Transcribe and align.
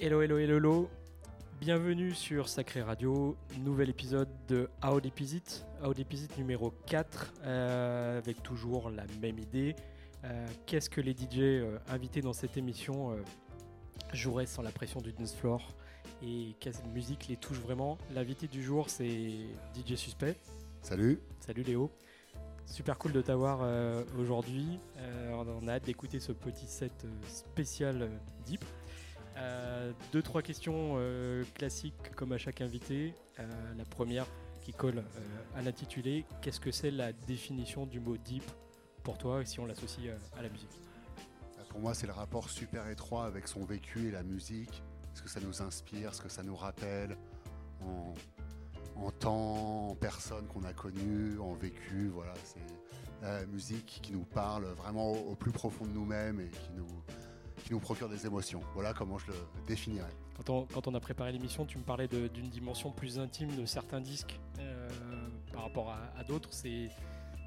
Hello, 0.00 0.20
hello, 0.20 0.38
hello, 0.38 0.56
hello. 0.56 0.90
Bienvenue 1.60 2.14
sur 2.14 2.48
Sacré 2.48 2.82
Radio, 2.82 3.36
nouvel 3.60 3.90
épisode 3.90 4.28
de 4.48 4.68
How 4.82 5.00
Deep 5.00 5.20
Is 5.20 5.36
It 5.36 5.64
How 5.84 5.94
Deep 5.94 6.12
Is 6.12 6.24
It 6.24 6.36
numéro 6.36 6.72
4, 6.86 7.32
euh, 7.44 8.18
avec 8.18 8.42
toujours 8.42 8.90
la 8.90 9.04
même 9.22 9.38
idée. 9.38 9.76
Euh, 10.24 10.48
Qu'est-ce 10.66 10.90
que 10.90 11.00
les 11.00 11.12
DJ 11.12 11.38
euh, 11.38 11.78
invités 11.88 12.22
dans 12.22 12.32
cette 12.32 12.56
émission 12.56 13.16
joueraient 14.12 14.46
sans 14.46 14.62
la 14.62 14.72
pression 14.72 15.00
du 15.00 15.12
dance 15.12 15.32
floor? 15.32 15.62
Et 16.24 16.56
quelle 16.58 16.74
musique 16.92 17.28
les 17.28 17.36
touche 17.36 17.60
vraiment? 17.60 17.96
L'invité 18.12 18.48
du 18.48 18.64
jour, 18.64 18.90
c'est 18.90 19.06
DJ 19.76 19.94
Suspect. 19.94 20.34
Salut. 20.82 21.20
Salut 21.38 21.62
Léo. 21.62 21.88
Super 22.66 22.98
cool 22.98 23.12
de 23.12 23.22
t'avoir 23.22 23.60
aujourd'hui. 24.18 24.80
On 25.30 25.68
a 25.68 25.74
hâte 25.74 25.84
d'écouter 25.84 26.18
ce 26.18 26.32
petit 26.32 26.66
set 26.66 27.06
spécial 27.28 28.10
Deep. 28.44 28.64
Euh, 29.36 29.92
deux, 30.12 30.22
trois 30.22 30.42
questions 30.42 30.94
euh, 30.96 31.44
classiques 31.54 32.14
comme 32.16 32.32
à 32.32 32.38
chaque 32.38 32.60
invité. 32.60 33.14
Euh, 33.38 33.74
la 33.76 33.84
première 33.84 34.26
qui 34.60 34.72
colle 34.72 35.04
à 35.54 35.62
l'intitulé. 35.62 36.24
Qu'est-ce 36.40 36.60
que 36.60 36.70
c'est 36.70 36.90
la 36.90 37.12
définition 37.12 37.84
du 37.84 38.00
mot 38.00 38.16
Deep 38.16 38.44
pour 39.02 39.18
toi 39.18 39.44
si 39.44 39.60
on 39.60 39.66
l'associe 39.66 40.10
à 40.38 40.42
la 40.42 40.48
musique? 40.48 40.80
Pour 41.68 41.80
moi, 41.80 41.92
c'est 41.92 42.06
le 42.06 42.12
rapport 42.12 42.48
super 42.48 42.88
étroit 42.88 43.26
avec 43.26 43.48
son 43.48 43.64
vécu 43.64 44.08
et 44.08 44.10
la 44.10 44.22
musique. 44.22 44.82
Ce 45.12 45.22
que 45.22 45.28
ça 45.28 45.40
nous 45.40 45.60
inspire, 45.60 46.14
ce 46.14 46.22
que 46.22 46.28
ça 46.28 46.42
nous 46.42 46.56
rappelle 46.56 47.16
en, 48.96 49.10
temps, 49.10 49.90
en 49.90 49.94
personne 49.94 50.46
qu'on 50.46 50.64
a 50.64 50.72
connues, 50.72 51.38
en 51.38 51.52
vécu. 51.54 52.08
Voilà, 52.08 52.32
c'est 52.44 52.60
la 53.22 53.44
musique 53.46 54.00
qui 54.02 54.12
nous 54.12 54.24
parle 54.24 54.64
vraiment 54.64 55.12
au 55.12 55.34
plus 55.34 55.52
profond 55.52 55.84
de 55.84 55.92
nous-mêmes 55.92 56.40
et 56.40 56.48
qui 56.48 56.70
nous, 56.74 56.86
qui 57.64 57.72
nous 57.72 57.80
procure 57.80 58.08
des 58.08 58.26
émotions. 58.26 58.60
Voilà 58.74 58.92
comment 58.92 59.18
je 59.18 59.28
le 59.28 59.34
définirais. 59.66 60.12
Quand 60.36 60.50
on, 60.50 60.66
quand 60.66 60.86
on 60.86 60.94
a 60.94 61.00
préparé 61.00 61.32
l'émission, 61.32 61.64
tu 61.64 61.78
me 61.78 61.82
parlais 61.82 62.06
d'une 62.08 62.48
dimension 62.50 62.90
plus 62.90 63.18
intime 63.18 63.56
de 63.56 63.64
certains 63.66 64.00
disques 64.00 64.38
euh, 64.58 64.88
par 65.52 65.62
rapport 65.62 65.90
à, 65.90 66.00
à 66.18 66.24
d'autres. 66.24 66.50
C'est 66.52 66.88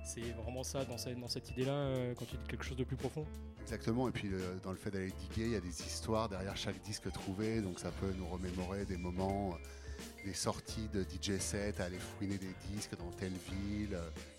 c'est 0.06 0.22
vraiment 0.32 0.64
ça 0.64 0.86
dans, 0.86 0.98
cette- 0.98 1.50
idée-là, 1.52 1.74
euh, 1.74 2.14
quand 2.18 2.24
tu 2.24 2.38
dis 2.38 2.48
quelque 2.48 2.64
chose 2.64 2.78
de 2.78 2.86
plus 2.86 2.96
profond 2.96 3.26
Exactement, 3.62 4.08
et 4.08 4.12
puis 4.12 4.30
euh, 4.32 4.56
dans 4.64 4.72
le 4.72 4.78
fait 4.78 4.90
d'aller 4.90 5.12
diguer, 5.12 5.48
il 5.48 5.52
y 5.52 5.56
a 5.58 5.60
des 5.60 5.82
histoires 5.82 6.30
derrière 6.30 6.56
chaque 6.56 6.82
disque 6.84 7.12
trouvé, 7.12 7.62
donc 7.62 7.78
ça 7.78 7.92
peut 7.92 8.14
nous 8.18 8.26
remémorer 8.26 8.86
des 8.86 8.96
moments, 8.96 9.52
euh, 9.56 10.24
des 10.26 10.34
sorties 10.34 10.88
de 10.94 11.04
DJ 11.04 11.38
set, 11.40 11.82
aller 11.82 12.00
fouiner 12.00 12.38
des 12.38 12.56
disques 12.72 12.98
dans 12.98 13.12
telle 13.18 13.34
ville, 13.34 13.98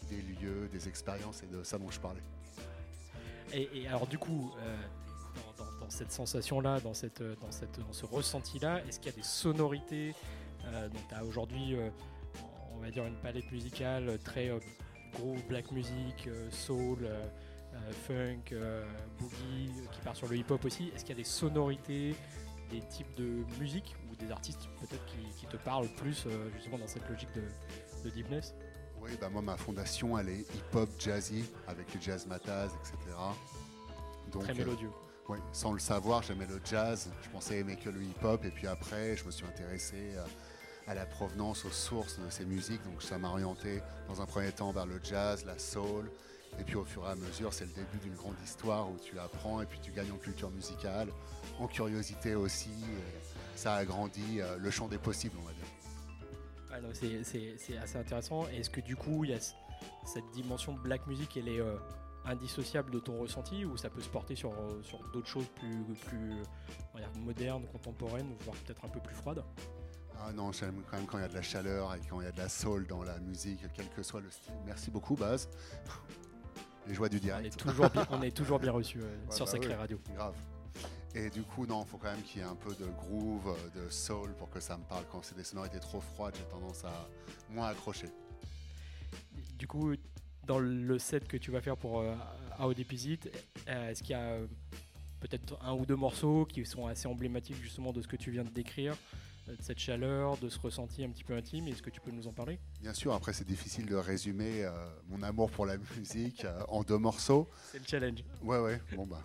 des 0.08 0.22
lieux, 0.40 0.70
des 0.72 0.88
expériences, 0.88 1.42
et 1.42 1.46
de 1.54 1.62
ça 1.62 1.76
dont 1.76 1.90
je 1.90 2.00
parlais. 2.00 2.22
Et, 3.52 3.68
et 3.74 3.88
alors 3.88 4.06
du 4.06 4.16
coup, 4.16 4.50
dans, 5.56 5.64
dans- 5.64 5.78
dans 5.80 5.90
cette 5.90 6.12
sensation-là, 6.12 6.80
dans, 6.80 6.94
cette, 6.94 7.20
euh, 7.20 7.34
dans, 7.40 7.50
cette, 7.50 7.78
dans 7.80 7.92
ce 7.92 8.04
ressenti-là, 8.06 8.82
est-ce 8.86 8.98
qu'il 9.00 9.10
y 9.10 9.14
a 9.14 9.16
des 9.16 9.22
sonorités 9.22 10.14
euh, 10.66 10.88
Donc 10.88 11.00
tu 11.08 11.14
as 11.14 11.24
aujourd'hui, 11.24 11.76
euh, 11.76 11.88
on 12.74 12.78
va 12.78 12.90
dire, 12.90 13.06
une 13.06 13.16
palette 13.16 13.50
musicale 13.52 14.18
très 14.24 14.50
gros 15.14 15.36
black 15.48 15.70
music, 15.72 16.28
soul, 16.50 16.98
euh, 17.02 17.24
funk, 18.06 18.52
euh, 18.52 18.84
boogie, 19.18 19.70
euh, 19.78 19.86
qui 19.92 20.00
part 20.00 20.14
sur 20.16 20.28
le 20.28 20.36
hip-hop 20.36 20.64
aussi? 20.64 20.90
Est-ce 20.94 21.04
qu'il 21.04 21.10
y 21.16 21.18
a 21.18 21.22
des 21.22 21.24
sonorités, 21.28 22.14
des 22.70 22.80
types 22.80 23.14
de 23.16 23.44
musique 23.58 23.94
ou 24.10 24.16
des 24.16 24.30
artistes 24.30 24.68
peut-être 24.80 25.04
qui, 25.06 25.16
qui 25.40 25.46
te 25.46 25.56
parlent 25.56 25.88
plus 25.96 26.26
justement 26.54 26.78
dans 26.78 26.86
cette 26.86 27.08
logique 27.08 27.32
de, 27.34 27.42
de 28.04 28.10
deepness 28.14 28.54
Oui, 29.00 29.12
bah 29.20 29.28
moi 29.30 29.40
ma 29.40 29.56
fondation 29.56 30.18
elle 30.18 30.28
est 30.28 30.40
hip-hop 30.40 30.90
jazzy, 30.98 31.44
avec 31.66 31.94
le 31.94 32.00
jazz 32.00 32.26
mataz, 32.26 32.70
etc. 32.74 32.96
Donc, 34.32 34.42
Très 34.42 34.52
mélodieux. 34.54 34.90
Oui, 35.28 35.38
sans 35.52 35.72
le 35.72 35.78
savoir, 35.78 36.22
j'aimais 36.22 36.46
le 36.46 36.58
jazz. 36.64 37.10
Je 37.22 37.28
pensais 37.28 37.58
aimer 37.58 37.76
que 37.76 37.90
le 37.90 38.02
hip-hop. 38.02 38.44
Et 38.44 38.50
puis 38.50 38.66
après, 38.66 39.14
je 39.16 39.24
me 39.24 39.30
suis 39.30 39.44
intéressé 39.44 40.14
euh, 40.16 40.24
à 40.86 40.94
la 40.94 41.04
provenance, 41.04 41.66
aux 41.66 41.70
sources 41.70 42.18
de 42.18 42.30
ces 42.30 42.46
musiques. 42.46 42.82
Donc 42.84 43.02
ça 43.02 43.18
m'a 43.18 43.28
orienté 43.28 43.82
dans 44.08 44.22
un 44.22 44.26
premier 44.26 44.52
temps 44.52 44.72
vers 44.72 44.86
le 44.86 44.98
jazz, 45.02 45.44
la 45.44 45.58
soul. 45.58 46.10
Et 46.58 46.64
puis 46.64 46.76
au 46.76 46.84
fur 46.84 47.06
et 47.06 47.10
à 47.10 47.14
mesure, 47.14 47.52
c'est 47.52 47.66
le 47.66 47.72
début 47.72 47.98
d'une 48.02 48.14
grande 48.14 48.36
histoire 48.42 48.88
où 48.90 48.96
tu 48.96 49.18
apprends 49.18 49.60
et 49.60 49.66
puis 49.66 49.78
tu 49.82 49.92
gagnes 49.92 50.10
en 50.12 50.16
culture 50.16 50.50
musicale, 50.50 51.08
en 51.58 51.66
curiosité 51.66 52.34
aussi. 52.34 52.70
Et 52.70 53.58
ça 53.58 53.74
agrandit 53.74 54.40
euh, 54.40 54.56
le 54.56 54.70
champ 54.70 54.88
des 54.88 54.98
possibles, 54.98 55.36
on 55.42 55.46
va 55.46 55.52
dire. 55.52 55.66
Ah 56.72 56.76
c'est- 56.94 57.76
assez 57.76 57.98
intéressant. 57.98 58.48
Est-ce 58.48 58.70
que 58.70 58.80
du 58.80 58.96
coup, 58.96 59.24
il 59.24 59.30
y 59.30 59.34
a 59.34 59.38
cette 60.06 60.30
dimension 60.32 60.72
black 60.72 61.06
music, 61.06 61.36
elle 61.36 61.48
est 61.48 61.60
euh, 61.60 61.76
indissociable 62.28 62.90
de 62.90 62.98
ton 62.98 63.18
ressenti 63.18 63.64
ou 63.64 63.76
ça 63.76 63.90
peut 63.90 64.00
se 64.00 64.08
porter 64.08 64.36
sur, 64.36 64.52
euh, 64.52 64.82
sur 64.82 64.98
d'autres 65.12 65.26
choses 65.26 65.46
plus, 65.56 65.94
plus 66.06 66.32
on 66.94 66.98
va 66.98 67.04
dire, 67.04 67.20
modernes, 67.22 67.66
contemporaines, 67.72 68.32
voire 68.44 68.56
peut-être 68.58 68.84
un 68.84 68.88
peu 68.88 69.00
plus 69.00 69.14
froides? 69.14 69.42
Ah 70.20 70.32
non, 70.32 70.50
j'aime 70.52 70.82
quand 70.90 70.96
même 70.96 71.06
quand 71.06 71.18
il 71.18 71.22
y 71.22 71.24
a 71.24 71.28
de 71.28 71.34
la 71.34 71.42
chaleur 71.42 71.94
et 71.94 72.00
quand 72.08 72.20
il 72.20 72.24
y 72.24 72.28
a 72.28 72.32
de 72.32 72.38
la 72.38 72.48
soul 72.48 72.86
dans 72.86 73.02
la 73.04 73.18
musique, 73.20 73.60
quel 73.74 73.88
que 73.90 74.02
soit 74.02 74.20
le 74.20 74.30
style. 74.30 74.52
Merci 74.66 74.90
beaucoup, 74.90 75.14
Baz. 75.14 75.48
Les 76.86 76.94
joies 76.94 77.08
du 77.08 77.18
on 77.18 77.20
direct. 77.20 77.46
est, 77.46 77.56
toujours 77.56 77.88
bien, 77.90 78.06
on 78.10 78.22
est 78.22 78.30
toujours 78.36 78.58
bien 78.58 78.72
reçu 78.72 78.98
euh, 79.00 79.02
Ouais, 79.28 79.34
sur 79.36 79.44
bah 79.44 79.52
Sacré 79.52 79.68
oui, 79.68 79.74
Radio. 79.74 80.00
Grave. 80.14 80.34
Et 81.14 81.30
du 81.30 81.42
coup, 81.42 81.66
non, 81.66 81.84
il 81.84 81.88
faut 81.88 81.98
quand 81.98 82.10
même 82.10 82.22
qu'il 82.22 82.40
y 82.40 82.44
ait 82.44 82.48
un 82.48 82.54
peu 82.56 82.74
de 82.74 82.86
groove, 82.86 83.48
euh, 83.48 83.84
de 83.84 83.88
soul 83.90 84.34
pour 84.34 84.50
que 84.50 84.58
ça 84.60 84.76
me 84.76 84.84
parle. 84.84 85.04
Quand 85.10 85.22
c'est 85.22 85.36
des 85.36 85.44
sonorités 85.44 85.80
trop 85.80 86.00
froides, 86.00 86.34
j'ai 86.36 86.44
tendance 86.44 86.84
à 86.84 87.08
moins 87.50 87.68
accrocher. 87.68 88.08
Du 89.58 89.66
coup, 89.66 89.94
dans 90.48 90.58
le 90.58 90.98
set 90.98 91.28
que 91.28 91.36
tu 91.36 91.50
vas 91.52 91.60
faire 91.60 91.76
pour 91.76 92.00
euh, 92.00 92.14
How 92.58 92.74
Deep 92.74 92.92
Is 92.92 93.12
It, 93.12 93.30
euh, 93.68 93.90
est-ce 93.90 94.02
qu'il 94.02 94.12
y 94.12 94.14
a 94.14 94.22
euh, 94.22 94.46
peut-être 95.20 95.58
un 95.62 95.74
ou 95.74 95.84
deux 95.84 95.94
morceaux 95.94 96.46
qui 96.46 96.64
sont 96.64 96.86
assez 96.86 97.06
emblématiques 97.06 97.60
justement 97.62 97.92
de 97.92 98.00
ce 98.02 98.08
que 98.08 98.16
tu 98.16 98.30
viens 98.30 98.44
de 98.44 98.48
décrire, 98.48 98.96
euh, 99.48 99.54
de 99.54 99.62
cette 99.62 99.78
chaleur, 99.78 100.38
de 100.38 100.48
ce 100.48 100.58
ressenti 100.58 101.04
un 101.04 101.10
petit 101.10 101.22
peu 101.22 101.36
intime 101.36 101.68
Est-ce 101.68 101.82
que 101.82 101.90
tu 101.90 102.00
peux 102.00 102.10
nous 102.10 102.26
en 102.26 102.32
parler? 102.32 102.58
Bien 102.80 102.94
sûr, 102.94 103.12
après, 103.12 103.34
c'est 103.34 103.46
difficile 103.46 103.84
de 103.86 103.94
résumer 103.94 104.64
euh, 104.64 104.70
mon 105.08 105.22
amour 105.22 105.50
pour 105.50 105.66
la 105.66 105.76
musique 105.98 106.46
euh, 106.46 106.62
en 106.68 106.82
deux 106.82 106.98
morceaux. 106.98 107.46
C'est 107.70 107.78
le 107.78 107.84
challenge. 107.86 108.24
Ouais, 108.42 108.58
ouais, 108.58 108.80
bon 108.96 109.06
bah. 109.06 109.22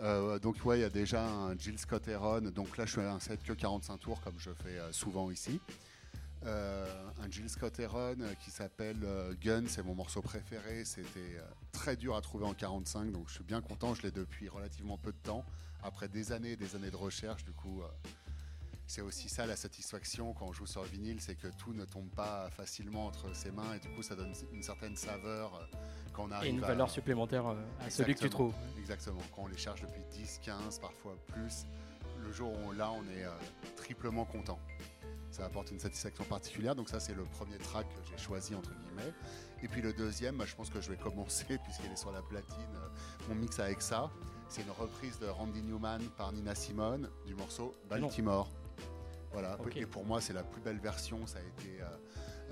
Euh, 0.00 0.38
donc, 0.38 0.56
ouais, 0.64 0.78
il 0.78 0.82
y 0.82 0.84
a 0.84 0.90
déjà 0.90 1.26
un 1.26 1.56
Jill 1.56 1.78
Scott 1.78 2.06
Heron. 2.08 2.40
Donc 2.50 2.76
là, 2.76 2.84
je 2.84 2.92
suis 2.92 3.00
à 3.00 3.12
un 3.12 3.20
set 3.20 3.42
que 3.42 3.52
45 3.52 3.98
tours, 3.98 4.20
comme 4.20 4.34
je 4.38 4.50
fais 4.50 4.78
euh, 4.78 4.92
souvent 4.92 5.30
ici. 5.30 5.60
Euh, 6.46 6.86
un 7.22 7.30
Jill 7.30 7.48
Scott 7.50 7.78
Heron 7.80 8.16
euh, 8.20 8.34
qui 8.34 8.50
s'appelle 8.50 9.00
euh, 9.02 9.34
Gun, 9.40 9.64
c'est 9.66 9.82
mon 9.82 9.94
morceau 9.94 10.22
préféré. 10.22 10.84
C'était 10.84 11.40
très 11.72 11.96
dur 11.96 12.14
à 12.16 12.20
trouver 12.20 12.44
en 12.46 12.54
45, 12.54 13.10
donc 13.10 13.28
je 13.28 13.34
suis 13.34 13.44
bien 13.44 13.60
content. 13.60 13.94
Je 13.94 14.02
l'ai 14.02 14.10
depuis 14.12 14.48
relativement 14.48 14.96
peu 14.96 15.12
de 15.12 15.18
temps, 15.18 15.44
après 15.82 16.08
des 16.08 16.32
années 16.32 16.52
et 16.52 16.56
des 16.56 16.76
années 16.76 16.90
de 16.90 16.96
recherche. 16.96 17.44
Du 17.44 17.52
coup, 17.52 17.82
c'est 18.86 19.00
aussi 19.00 19.28
ça 19.28 19.44
la 19.46 19.56
satisfaction 19.56 20.32
quand 20.34 20.46
on 20.46 20.52
joue 20.52 20.66
sur 20.66 20.84
vinyle, 20.84 21.20
c'est 21.20 21.34
que 21.34 21.48
tout 21.58 21.72
ne 21.72 21.84
tombe 21.84 22.08
pas 22.10 22.48
facilement 22.50 23.06
entre 23.06 23.34
ses 23.34 23.50
mains 23.50 23.74
et 23.74 23.80
du 23.80 23.88
coup, 23.88 24.02
ça 24.02 24.14
donne 24.14 24.32
une 24.52 24.62
certaine 24.62 24.94
saveur 24.94 25.68
quand 26.12 26.26
on 26.26 26.30
Et 26.30 26.34
arrive 26.34 26.54
une 26.54 26.62
à- 26.64 26.68
valeur 26.68 26.88
supplémentaire 26.90 27.44
à 27.80 27.90
celui 27.90 28.14
que 28.14 28.20
tu 28.20 28.30
trouves. 28.30 28.54
Exactement. 28.78 29.20
Quand 29.34 29.42
on 29.42 29.46
les 29.48 29.58
charge 29.58 29.80
depuis 29.82 30.02
10, 30.12 30.38
15, 30.44 30.78
parfois 30.78 31.16
plus, 31.26 31.66
le 32.22 32.30
jour 32.32 32.52
où 32.52 32.68
on 32.68 32.70
l'a, 32.70 32.92
on 32.92 33.02
est 33.08 33.26
triplement 33.74 34.24
content. 34.24 34.60
Ça 35.36 35.44
apporte 35.44 35.70
une 35.70 35.78
satisfaction 35.78 36.24
particulière. 36.24 36.74
Donc 36.74 36.88
ça, 36.88 36.98
c'est 36.98 37.12
le 37.12 37.24
premier 37.24 37.58
track 37.58 37.86
que 37.90 38.00
j'ai 38.10 38.16
choisi, 38.16 38.54
entre 38.54 38.70
guillemets. 38.70 39.12
Et 39.62 39.68
puis 39.68 39.82
le 39.82 39.92
deuxième, 39.92 40.38
bah, 40.38 40.46
je 40.46 40.54
pense 40.54 40.70
que 40.70 40.80
je 40.80 40.88
vais 40.88 40.96
commencer, 41.02 41.58
puisqu'il 41.62 41.92
est 41.92 41.96
sur 41.96 42.10
la 42.10 42.22
platine, 42.22 42.56
euh, 42.76 43.28
mon 43.28 43.34
mix 43.34 43.60
avec 43.60 43.82
ça. 43.82 44.10
C'est 44.48 44.62
une 44.62 44.70
reprise 44.70 45.18
de 45.18 45.26
Randy 45.26 45.60
Newman 45.60 46.00
par 46.16 46.32
Nina 46.32 46.54
Simone 46.54 47.10
du 47.26 47.34
morceau. 47.34 47.74
Baltimore. 47.86 48.48
Voilà. 49.32 49.58
Et 49.74 49.84
pour 49.84 50.06
moi, 50.06 50.22
c'est 50.22 50.32
la 50.32 50.42
plus 50.42 50.62
belle 50.62 50.78
version. 50.78 51.26
Ça 51.26 51.36
a 51.36 51.42
été 51.42 51.82
euh, 51.82 51.84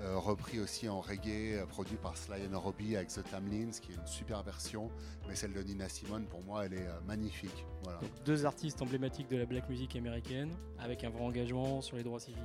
euh, 0.01 0.17
repris 0.17 0.59
aussi 0.59 0.89
en 0.89 0.99
reggae, 1.01 1.55
euh, 1.55 1.65
produit 1.65 1.95
par 1.97 2.17
Sly 2.17 2.47
and 2.51 2.59
Robbie 2.59 2.95
avec 2.95 3.09
The 3.09 3.23
Tamlins, 3.23 3.71
qui 3.81 3.91
est 3.91 3.95
une 3.95 4.05
super 4.07 4.43
version. 4.43 4.91
Mais 5.27 5.35
celle 5.35 5.53
de 5.53 5.61
Nina 5.61 5.87
Simone, 5.89 6.25
pour 6.27 6.43
moi, 6.43 6.65
elle 6.65 6.73
est 6.73 6.87
euh, 6.87 6.99
magnifique. 7.07 7.65
Voilà. 7.83 7.99
Donc 7.99 8.09
deux 8.25 8.45
artistes 8.45 8.81
emblématiques 8.81 9.29
de 9.29 9.37
la 9.37 9.45
black 9.45 9.69
music 9.69 9.95
américaine, 9.95 10.51
avec 10.79 11.03
un 11.03 11.09
vrai 11.09 11.23
engagement 11.23 11.81
sur 11.81 11.97
les 11.97 12.03
droits 12.03 12.19
civiques. 12.19 12.39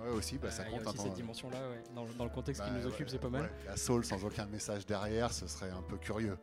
Ouais, 0.00 0.10
aussi, 0.10 0.38
bah, 0.38 0.50
ça 0.50 0.64
il 0.68 0.72
y 0.72 0.74
a 0.74 0.78
compte 0.78 0.88
aussi 0.88 0.98
un 0.98 1.02
cette 1.02 1.10
peu. 1.12 1.16
dimension-là, 1.16 1.58
ouais. 1.70 1.82
dans, 1.94 2.04
dans 2.18 2.24
le 2.24 2.30
contexte 2.30 2.62
qui 2.62 2.70
Bah, 2.70 2.76
nous 2.78 2.86
occupe, 2.86 3.08
c'est 3.08 3.18
pas 3.20 3.30
mal. 3.30 3.50
La 3.66 3.76
soul 3.76 4.04
sans 4.04 4.24
aucun 4.24 4.46
message 4.46 4.84
derrière, 4.86 5.32
ce 5.32 5.46
serait 5.46 5.70
un 5.70 5.82
peu 5.82 5.96
curieux. 5.96 6.36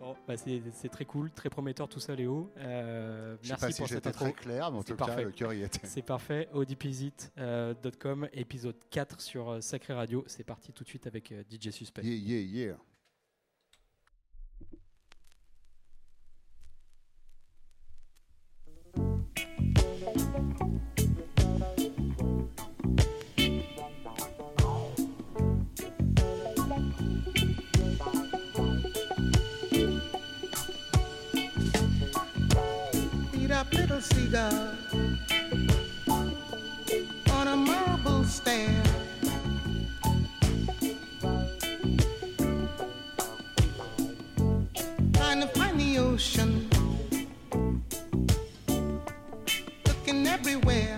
Bon, 0.00 0.14
bah, 0.26 0.34
c'est 0.36 0.88
très 0.90 1.04
cool, 1.04 1.30
très 1.32 1.50
prometteur 1.50 1.88
tout 1.88 1.98
ça, 2.00 2.14
Léo. 2.14 2.50
Euh, 2.58 3.36
Je 3.42 3.48
sais 3.48 3.52
merci 3.52 3.64
pas 3.66 3.72
si 3.72 3.78
pour 3.78 3.88
cette 3.88 4.06
intro. 4.06 4.24
très 4.26 4.32
clair, 4.32 4.70
mais 4.70 4.78
en 4.78 4.82
C'est 4.82 4.88
tout 4.92 4.96
cas, 4.96 5.06
parfait. 5.06 5.24
le 5.24 5.30
cœur 5.32 5.52
y 5.52 5.62
était. 5.62 5.86
C'est 5.86 6.02
parfait. 6.02 6.48
odpzit.com, 6.52 8.28
épisode 8.32 8.76
4 8.90 9.20
sur 9.20 9.50
euh, 9.50 9.60
Sacré 9.60 9.94
Radio. 9.94 10.24
C'est 10.26 10.44
parti 10.44 10.72
tout 10.72 10.84
de 10.84 10.88
suite 10.88 11.06
avec 11.06 11.32
euh, 11.32 11.42
DJ 11.50 11.70
Suspect. 11.70 12.02
Yeah, 12.02 12.14
yeah, 12.38 12.40
yeah. 12.66 12.76
little 33.98 34.30
god 34.30 34.78
on 37.32 37.48
a 37.48 37.56
marble 37.56 38.22
stand. 38.22 38.88
Trying 45.14 45.40
to 45.40 45.48
find 45.48 45.80
the 45.80 45.98
ocean, 45.98 46.70
looking 49.86 50.26
everywhere. 50.28 50.97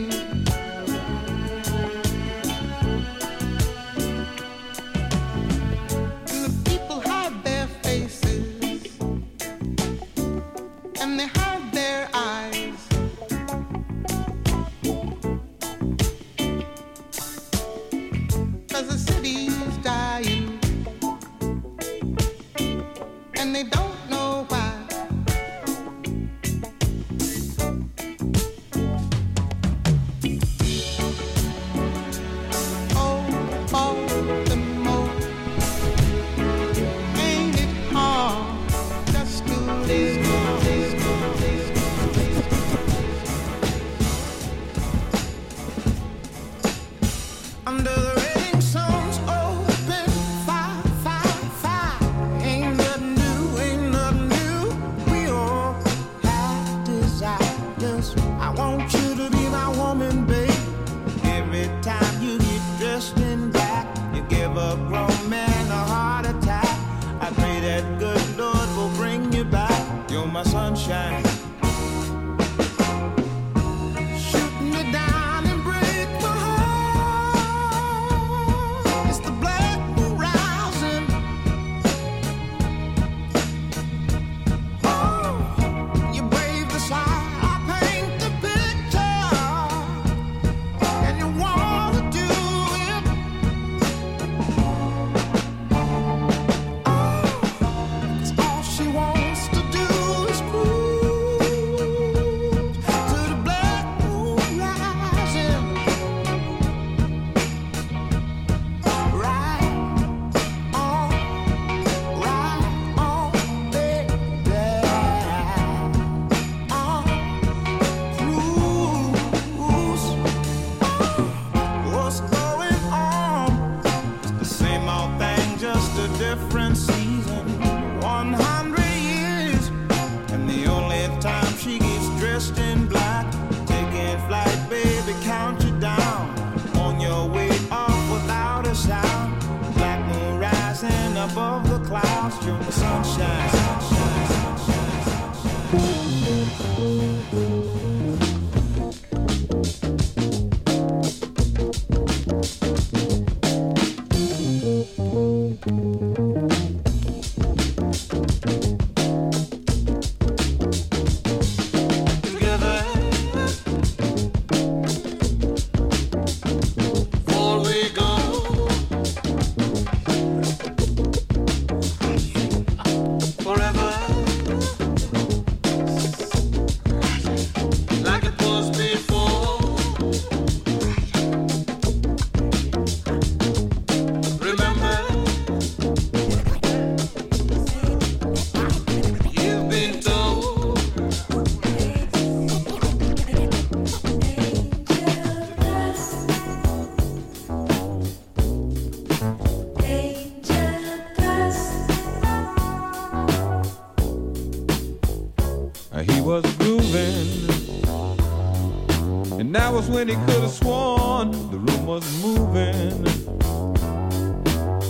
when 209.91 210.07
he 210.07 210.15
could 210.15 210.41
have 210.41 210.51
sworn 210.51 211.31
the 211.51 211.57
room 211.57 211.85
was 211.85 212.03
moving. 212.23 213.03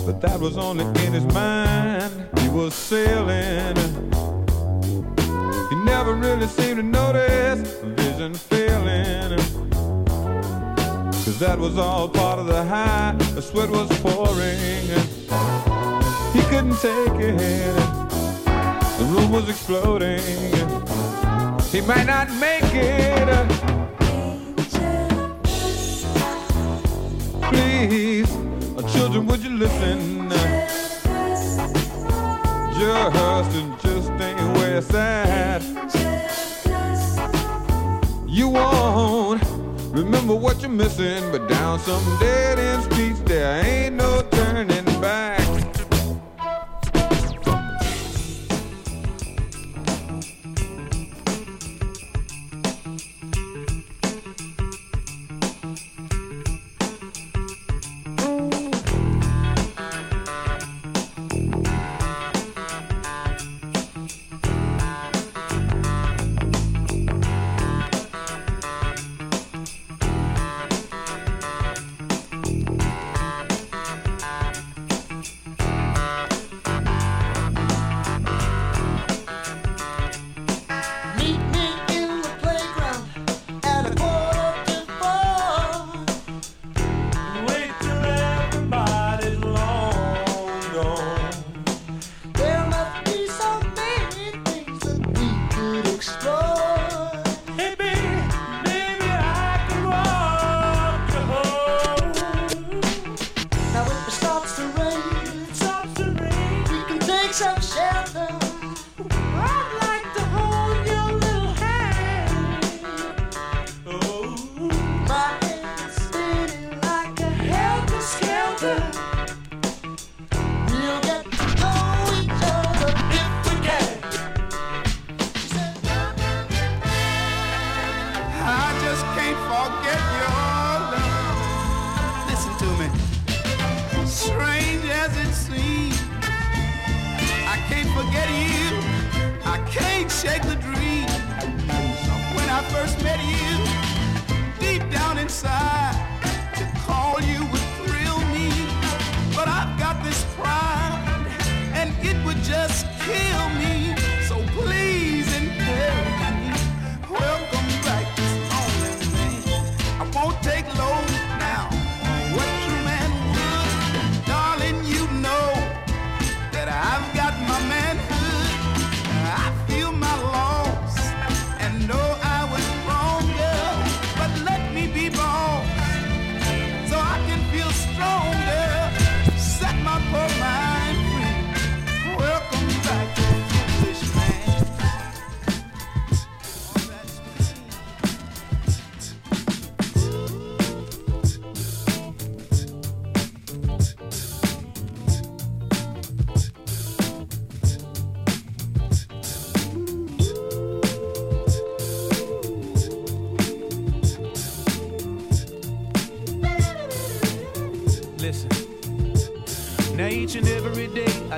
But 0.06 0.20
that 0.20 0.38
was 0.40 0.56
only 0.56 0.84
in 1.04 1.12
his 1.12 1.24
mind. 1.34 2.12
He 2.38 2.48
was 2.48 2.74
sailing. 2.74 3.76
He 5.70 5.76
never 5.84 6.14
really 6.14 6.46
seemed 6.46 6.76
to 6.76 6.82
notice 6.82 7.60
vision 7.82 8.34
failing. 8.34 9.38
Cause 11.24 11.38
that 11.38 11.58
was 11.58 11.78
all 11.78 12.08
part 12.08 12.38
of 12.38 12.46
the 12.46 12.64
high. 12.64 13.14
The 13.34 13.42
sweat 13.42 13.70
was 13.70 13.88
pouring. 14.00 14.86
He 16.32 16.42
couldn't 16.50 16.78
take 16.78 17.20
it. 17.20 17.76
The 18.98 19.04
room 19.12 19.32
was 19.32 19.48
exploding. 19.48 20.20
He 21.70 21.80
might 21.80 22.06
not 22.06 22.28
make 22.38 22.74
it. 22.74 23.51
Children, 28.90 29.26
would 29.26 29.42
you 29.44 29.50
listen? 29.50 30.28
Just 32.74 33.54
and 33.54 33.80
just 33.80 34.10
ain't 34.10 34.56
where 34.56 34.78
it's 34.78 34.92
at. 34.92 35.62
You 38.26 38.48
won't 38.48 39.42
remember 39.92 40.34
what 40.34 40.62
you're 40.62 40.70
missing, 40.70 41.30
but 41.30 41.48
down 41.48 41.78
some 41.78 42.02
dead 42.18 42.58
end 42.58 42.82
streets 42.84 43.20
there 43.20 43.64
ain't 43.64 43.94
no 43.94 44.22
turning 44.32 44.84
back. 45.00 45.51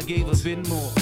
Gave 0.07 0.29
a 0.29 0.37
bit 0.45 0.69
more. 0.69 0.93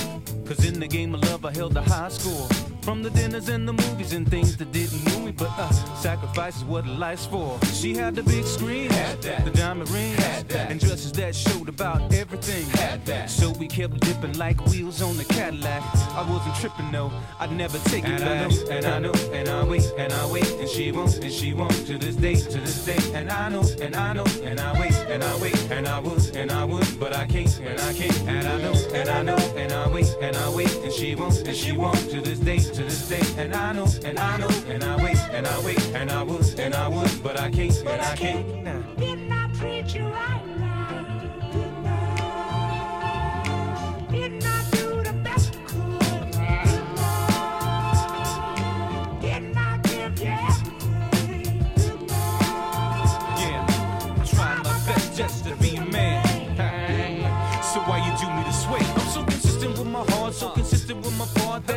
Cause 0.46 0.64
in 0.64 0.78
the 0.78 0.86
game 0.86 1.14
of 1.14 1.22
love, 1.22 1.44
I 1.44 1.52
held 1.52 1.76
a 1.76 1.82
high 1.82 2.08
score. 2.08 2.48
From 2.82 3.02
the 3.02 3.10
dinners 3.10 3.48
and 3.48 3.66
the 3.66 3.72
movies 3.72 4.12
and 4.12 4.28
things 4.28 4.56
that 4.56 4.70
didn't 4.72 5.04
move 5.04 5.24
me, 5.24 5.32
but 5.32 5.50
uh, 5.56 5.91
sacrifice 6.02 6.56
is 6.56 6.64
what 6.64 6.84
life's 6.84 7.26
for. 7.26 7.56
She 7.66 7.94
had 7.94 8.16
the 8.16 8.24
big 8.24 8.44
screen, 8.44 8.88
the 8.88 9.52
diamond 9.54 9.88
rings, 9.90 10.18
and 10.52 10.80
dresses 10.80 11.12
that 11.12 11.32
showed 11.32 11.68
about 11.68 12.12
everything. 12.12 12.66
So 13.28 13.50
we 13.52 13.68
kept 13.68 14.00
dipping 14.00 14.36
like 14.36 14.58
wheels 14.66 15.00
on 15.00 15.16
the 15.16 15.24
Cadillac. 15.24 15.82
I 16.10 16.28
wasn't 16.28 16.56
tripping 16.56 16.90
though, 16.90 17.12
I'd 17.38 17.52
never 17.52 17.78
take 17.90 18.04
it 18.04 18.18
back. 18.18 18.50
and 18.68 18.84
I 18.84 18.98
know, 18.98 19.12
and 19.32 19.48
I 19.48 19.62
wait, 19.64 19.92
and 19.96 20.12
I 20.12 20.26
wait, 20.26 20.50
and 20.58 20.68
she 20.68 20.90
won't, 20.90 21.14
and 21.18 21.32
she 21.32 21.54
won't 21.54 21.86
to 21.86 21.96
this 21.98 22.16
day, 22.16 22.34
to 22.34 22.58
this 22.58 22.84
day. 22.84 22.98
And 23.14 23.30
I 23.30 23.48
know, 23.48 23.64
and 23.80 23.94
I 23.94 24.12
know, 24.12 24.26
and 24.42 24.58
I 24.58 24.80
wait, 24.80 24.94
and 25.08 25.22
I 25.22 25.40
wait, 25.40 25.70
and 25.70 25.86
I 25.86 26.00
would, 26.00 26.36
and 26.36 26.50
I 26.50 26.64
would, 26.64 26.98
but 26.98 27.14
I 27.14 27.26
can't, 27.26 27.56
and 27.60 27.80
I 27.80 27.92
can't. 27.92 28.18
And 28.26 28.48
I 28.48 28.58
know, 28.60 28.74
and 28.92 29.08
I 29.08 29.22
know, 29.22 29.36
and 29.56 29.72
I 29.72 29.88
wait, 29.88 30.12
and 30.20 30.36
I 30.36 30.48
wait, 30.50 30.74
and 30.82 30.92
she 30.92 31.14
won't, 31.14 31.38
and 31.46 31.56
she 31.56 31.70
won't 31.70 32.10
to 32.10 32.20
this 32.20 32.40
day 32.40 32.58
to 32.58 32.82
this 32.82 33.08
day. 33.08 33.22
And 33.40 33.54
I 33.54 33.72
know, 33.72 33.86
and 34.04 34.18
I 34.18 34.36
know, 34.38 34.50
and 34.66 34.82
I 34.82 34.96
wait, 35.04 35.18
and 35.30 35.46
I 35.46 35.60
wait, 35.64 35.91
and 35.94 36.10
I 36.10 36.22
would, 36.22 36.58
and 36.58 36.74
I 36.74 36.88
would, 36.88 37.22
but 37.22 37.38
I 37.38 37.50
can't, 37.50 37.76
and 37.78 38.02
I 38.02 38.16
can't. 38.16 38.98
Didn't 38.98 39.32
I 39.32 39.52
treat 39.52 39.94
you 39.94 40.04
right? 40.04 40.51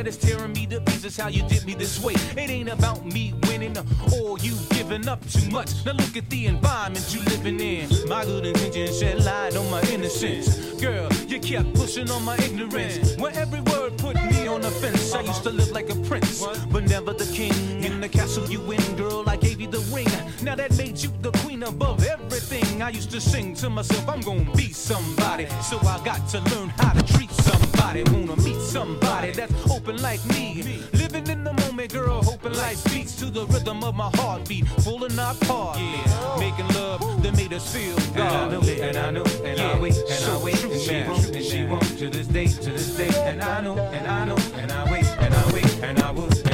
That 0.05 0.07
is 0.07 0.17
tearing 0.17 0.53
me 0.53 0.65
to 0.67 0.79
pieces 0.81 1.17
how 1.17 1.27
you 1.27 1.43
did 1.43 1.65
me 1.65 1.73
this 1.73 2.01
way. 2.03 2.13
It 2.13 2.49
ain't 2.49 2.69
about 2.69 3.05
me 3.05 3.33
winning 3.47 3.77
or 4.13 4.37
you 4.39 4.55
giving 4.71 5.07
up 5.07 5.21
too 5.29 5.49
much. 5.49 5.85
Now 5.85 5.93
look 5.93 6.15
at 6.15 6.29
the 6.29 6.45
environment 6.47 7.05
you 7.13 7.21
living 7.21 7.59
in. 7.59 7.89
My 8.07 8.25
good 8.25 8.45
intentions 8.45 8.99
shed 8.99 9.23
light 9.23 9.55
on 9.55 9.69
my 9.71 9.81
innocence. 9.91 10.79
Girl, 10.81 11.07
you 11.27 11.39
kept 11.39 11.73
pushing 11.75 12.09
on 12.11 12.23
my 12.23 12.35
ignorance. 12.37 13.15
Where 13.17 13.33
every 13.33 13.61
word 13.61 13.84
me 13.84 13.84
on 14.55 14.61
the 14.61 14.71
fence. 14.71 15.13
I 15.13 15.21
used 15.21 15.43
to 15.43 15.49
live 15.49 15.71
like 15.71 15.89
a 15.89 15.95
prince, 16.07 16.43
but 16.71 16.85
never 16.85 17.13
the 17.13 17.25
king. 17.25 17.83
In 17.83 17.99
the 17.99 18.07
castle 18.07 18.49
you 18.49 18.61
win, 18.61 18.81
girl, 18.95 19.23
I 19.27 19.35
gave 19.35 19.59
you 19.59 19.67
the 19.67 19.79
ring. 19.93 20.07
Now 20.41 20.55
that 20.55 20.75
made 20.77 20.97
you 20.97 21.11
the 21.21 21.31
queen 21.43 21.63
above 21.63 22.05
everything. 22.05 22.81
I 22.81 22.89
used 22.89 23.11
to 23.11 23.19
sing 23.19 23.53
to 23.55 23.69
myself, 23.69 24.07
I'm 24.07 24.21
gonna 24.21 24.49
be 24.55 24.71
somebody. 24.71 25.47
So 25.61 25.77
I 25.79 26.01
got 26.05 26.27
to 26.29 26.39
learn 26.55 26.69
how 26.69 26.93
to 26.93 27.03
treat 27.13 27.31
somebody. 27.31 27.74
Wanna 27.85 28.35
meet 28.41 28.59
somebody 28.61 29.31
that's 29.31 29.53
open 29.71 30.01
like 30.01 30.23
me. 30.25 30.81
Living 30.93 31.27
in 31.27 31.43
the 31.43 31.53
moment, 31.53 31.93
girl, 31.93 32.23
hoping 32.23 32.53
life 32.53 32.83
beats 32.85 33.15
to 33.17 33.25
the 33.25 33.45
rhythm 33.45 33.83
of 33.83 33.93
my 33.93 34.09
heartbeat. 34.15 34.65
Pulling 34.83 35.17
our 35.19 35.35
part, 35.35 35.77
yeah. 35.77 36.37
Making 36.39 36.67
love 36.69 36.99
that 37.21 37.37
made 37.37 37.53
us 37.53 37.73
feel 37.73 37.95
godly. 38.15 38.81
And 38.81 38.97
I 38.97 39.11
know, 39.11 39.23
and 39.43 39.61
I 39.61 39.79
wait, 39.79 39.95
and 40.09 40.25
I 40.25 40.43
wait, 40.43 40.63
and 40.63 40.81
she 40.81 41.03
won't, 41.03 41.35
and 41.35 41.45
she 41.45 41.63
won't 41.63 41.97
to 41.99 42.09
this 42.09 42.27
day, 42.27 42.47
to 42.47 42.71
this 42.71 42.97
day. 42.97 43.11
And 43.29 43.41
I 43.41 43.61
know, 43.61 43.77
and 43.77 44.07
I 44.07 44.25
know, 44.25 44.37
and 44.55 44.71
I 44.71 44.91
wait, 44.91 45.05
and 45.19 45.33
I 45.33 45.53
wait, 45.53 45.79
and 45.83 45.85
I 45.85 45.95
and 45.95 45.99
I 45.99 46.11
would, 46.11 46.44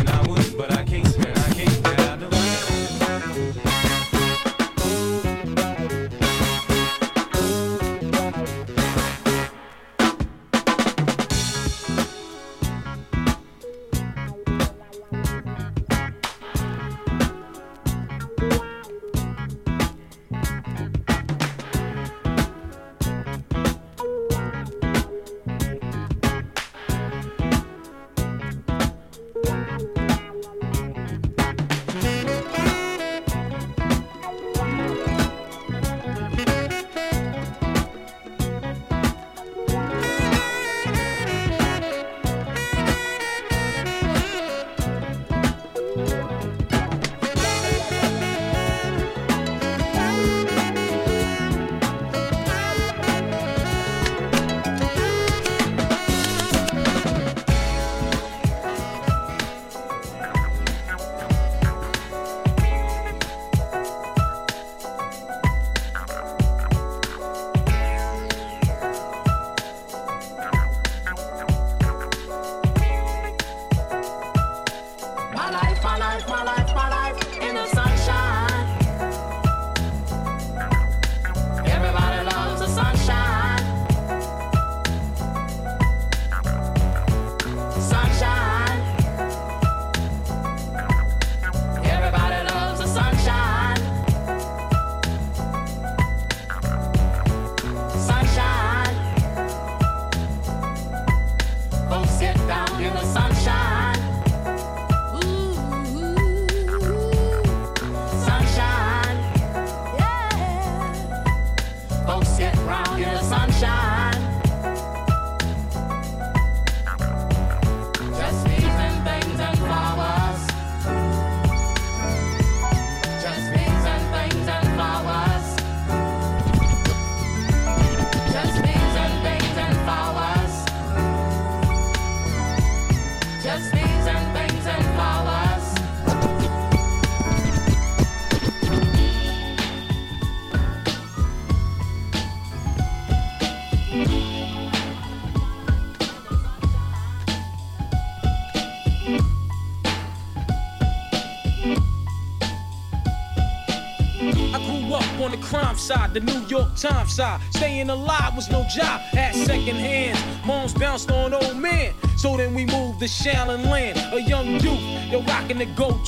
the 156.13 156.19
New 156.19 156.41
York 156.47 156.75
Times 156.75 157.13
side. 157.13 157.41
Staying 157.51 157.89
alive 157.89 158.35
was 158.35 158.49
no 158.49 158.65
job, 158.73 159.01
at 159.13 159.33
second 159.33 159.75
hands. 159.75 160.19
Moms 160.45 160.73
bounced 160.73 161.11
on 161.11 161.33
old 161.33 161.57
men. 161.57 161.93
So 162.17 162.37
then 162.37 162.53
we 162.53 162.65
moved 162.65 162.99
to 162.99 163.05
Shaolin 163.05 163.65
Land, 163.69 163.97
a 164.13 164.21
young 164.21 164.47
youth. 164.59 165.11
Yo, 165.11 165.21
rocking 165.23 165.57
the 165.57 165.65
go 165.65 165.99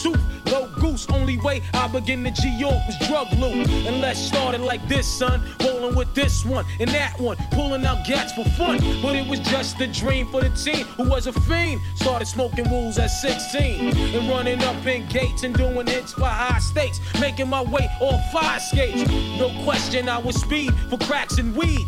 to 1.37 1.41
low 1.41 1.53
goose. 1.53 1.53
Only 1.53 1.59
way 1.59 1.61
I 1.73 1.87
begin 1.87 2.23
to 2.23 2.31
G 2.31 2.49
York 2.49 2.81
was 2.87 2.97
drug 3.07 3.31
loot. 3.33 3.67
And 3.87 4.01
let's 4.01 4.19
start 4.19 4.55
it 4.55 4.61
like 4.61 4.87
this, 4.87 5.07
son. 5.07 5.41
Rolling 5.63 5.95
with 5.95 6.13
this 6.13 6.45
one 6.45 6.65
and 6.79 6.89
that 6.91 7.19
one, 7.19 7.37
pulling 7.51 7.85
out 7.85 8.05
gats 8.05 8.33
for 8.33 8.45
fun. 8.51 8.79
But 9.01 9.15
it 9.15 9.27
was 9.27 9.39
just 9.39 9.79
a 9.81 9.87
dream 9.87 10.27
for 10.27 10.41
the 10.41 10.49
teen 10.49 10.85
who 10.97 11.09
was 11.09 11.27
a 11.27 11.33
fiend. 11.33 11.81
Started 11.95 12.25
smoking 12.25 12.69
wools 12.69 12.97
at 12.97 13.07
16 13.07 13.97
and 13.97 14.29
running 14.29 14.61
up 14.63 14.85
in 14.85 15.07
gates 15.07 15.43
and 15.43 15.55
doing 15.55 15.87
hits 15.87 16.13
for 16.13 16.25
high 16.25 16.59
stakes. 16.59 16.99
Making 17.19 17.49
my 17.49 17.61
way 17.61 17.89
off 18.01 18.31
fire 18.31 18.59
skates. 18.59 19.09
No 19.37 19.51
question, 19.63 20.09
I 20.09 20.17
was 20.17 20.35
speed 20.39 20.73
for 20.89 20.97
cracks 20.97 21.37
and 21.37 21.55
weed. 21.55 21.87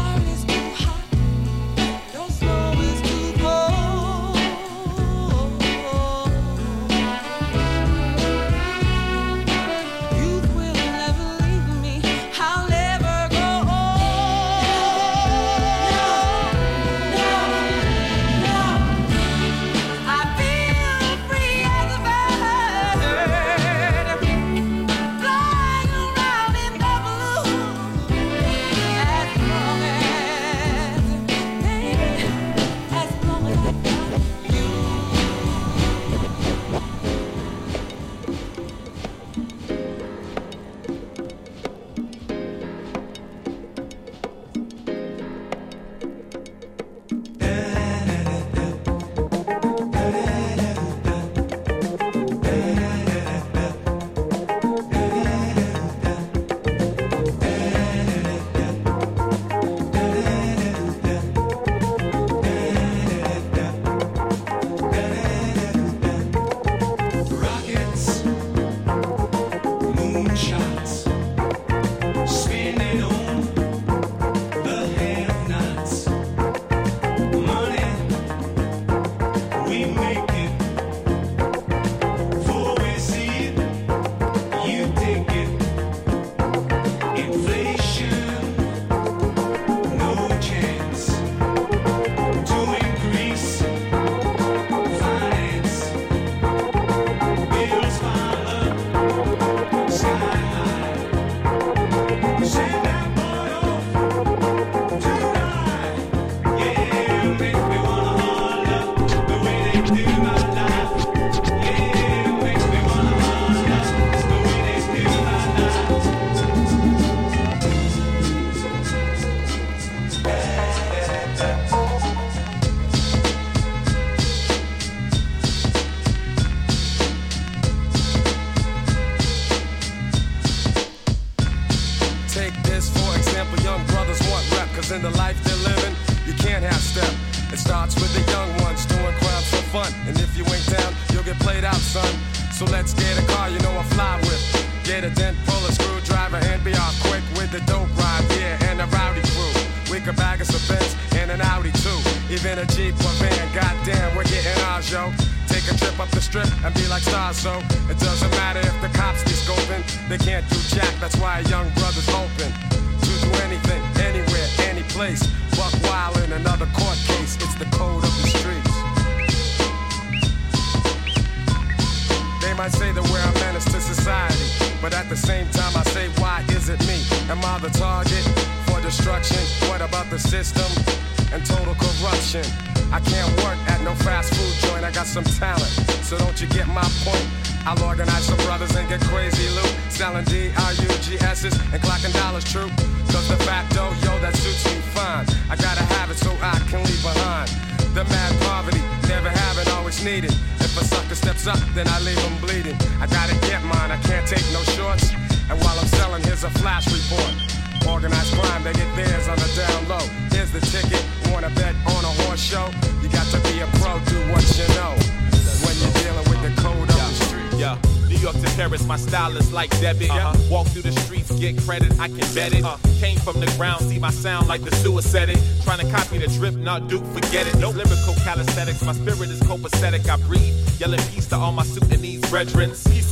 sound 224.31 224.47
like 224.47 224.61
the 224.61 224.73
suicide. 224.77 225.37
Trying 225.63 225.79
to 225.85 225.91
copy 225.91 226.17
the 226.17 226.27
drip, 226.27 226.55
not 226.55 226.87
Duke, 226.87 227.05
forget 227.07 227.47
it. 227.47 227.55
No 227.57 227.69
lyrical 227.69 228.15
calisthenics, 228.23 228.81
my 228.83 228.93
spirit 228.93 229.29
is 229.29 229.41
copacetic. 229.41 230.07
I 230.07 230.15
breathe, 230.27 230.55
yelling 230.79 231.03
peace 231.11 231.27
to 231.27 231.35
all 231.35 231.51
my 231.51 231.63
Sudanese 231.63 232.21
brethren. 232.29 232.71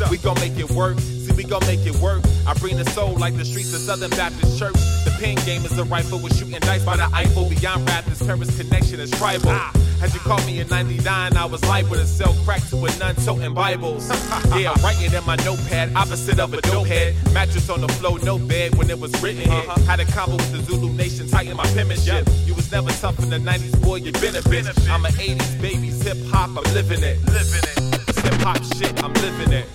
We 0.09 0.17
gon' 0.17 0.39
make 0.39 0.57
it 0.57 0.71
work. 0.71 0.97
See 0.99 1.33
we 1.33 1.43
gon' 1.43 1.65
make 1.67 1.85
it 1.85 1.97
work. 1.97 2.21
I 2.47 2.53
bring 2.53 2.77
the 2.77 2.85
soul 2.91 3.13
like 3.17 3.35
the 3.35 3.43
streets 3.43 3.73
of 3.73 3.81
Southern 3.81 4.11
Baptist 4.11 4.57
Church. 4.57 4.79
The 5.05 5.13
pen 5.19 5.35
game 5.45 5.65
is 5.65 5.77
a 5.77 5.83
rifle 5.83 6.19
with 6.19 6.37
shooting 6.37 6.59
dice 6.61 6.85
by 6.85 6.95
the 6.95 7.09
Eiffel. 7.13 7.49
Beyond 7.49 7.85
rap, 7.89 8.05
this 8.05 8.23
parents' 8.25 8.55
connection 8.55 9.01
is 9.01 9.11
tribal. 9.11 9.49
Ah. 9.49 9.88
As 10.01 10.13
you 10.13 10.21
called 10.21 10.45
me 10.45 10.59
in 10.61 10.67
99, 10.69 11.35
I 11.35 11.45
was 11.45 11.61
liable 11.65 11.95
to 11.95 12.05
sell 12.05 12.33
crack 12.45 12.61
to 12.69 12.77
a 12.77 12.97
nun 12.97 13.15
toting 13.15 13.53
Bibles. 13.53 14.07
yeah, 14.55 14.71
I'm 14.71 14.81
writing 14.81 15.13
in 15.13 15.25
my 15.25 15.35
notepad, 15.37 15.93
opposite 15.93 16.39
of 16.39 16.53
a 16.53 16.61
dope 16.61 16.87
head. 16.87 17.15
Mattress 17.33 17.69
on 17.69 17.81
the 17.81 17.89
floor, 17.89 18.17
no 18.19 18.39
bed 18.39 18.75
when 18.75 18.89
it 18.89 18.97
was 18.97 19.11
written 19.21 19.41
here. 19.41 19.51
Uh-huh. 19.51 19.81
Had 19.81 19.99
a 19.99 20.05
combo 20.05 20.37
with 20.37 20.51
the 20.53 20.59
Zulu 20.59 20.93
Nation, 20.93 21.27
tighten 21.27 21.57
my 21.57 21.65
penmanship. 21.73 22.29
You 22.45 22.55
was 22.55 22.71
never 22.71 22.89
tough 22.91 23.19
in 23.19 23.29
the 23.29 23.39
90s, 23.39 23.81
boy, 23.81 23.97
you 23.97 24.13
been 24.13 24.37
a 24.37 24.41
bitch. 24.41 24.89
I'm 24.89 25.03
an 25.03 25.11
80s 25.11 25.61
baby's 25.61 26.01
hip 26.01 26.17
hop, 26.31 26.49
I'm 26.49 26.73
living 26.73 27.03
it. 27.03 27.19
Living 27.25 27.63
it. 27.75 28.05
This 28.07 28.19
hip 28.19 28.33
hop 28.35 28.63
shit, 28.63 29.03
I'm 29.03 29.13
living 29.15 29.51
it. 29.51 29.67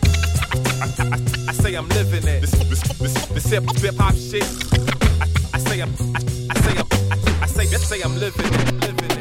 I, 0.81 0.87
I, 1.01 1.49
I 1.49 1.53
say 1.53 1.75
I'm 1.75 1.89
living 1.91 2.27
it. 2.27 2.41
This, 2.41 2.53
this, 2.53 2.83
this, 2.99 3.27
this 3.27 3.45
hip, 3.51 3.65
hip 3.77 3.97
hop 3.97 4.15
shit. 4.15 4.45
I, 5.21 5.29
I 5.53 5.59
say 5.59 5.83
I'm, 5.83 5.93
I, 6.15 6.21
I 6.49 6.61
say 6.61 6.79
I'm, 6.79 6.87
I, 7.13 7.43
I 7.43 7.47
say, 7.47 7.65
I 7.65 7.79
say 7.79 8.03
I'm 8.03 8.19
living 8.19 8.47
it, 8.47 8.75
living 8.81 9.11
it. 9.11 9.14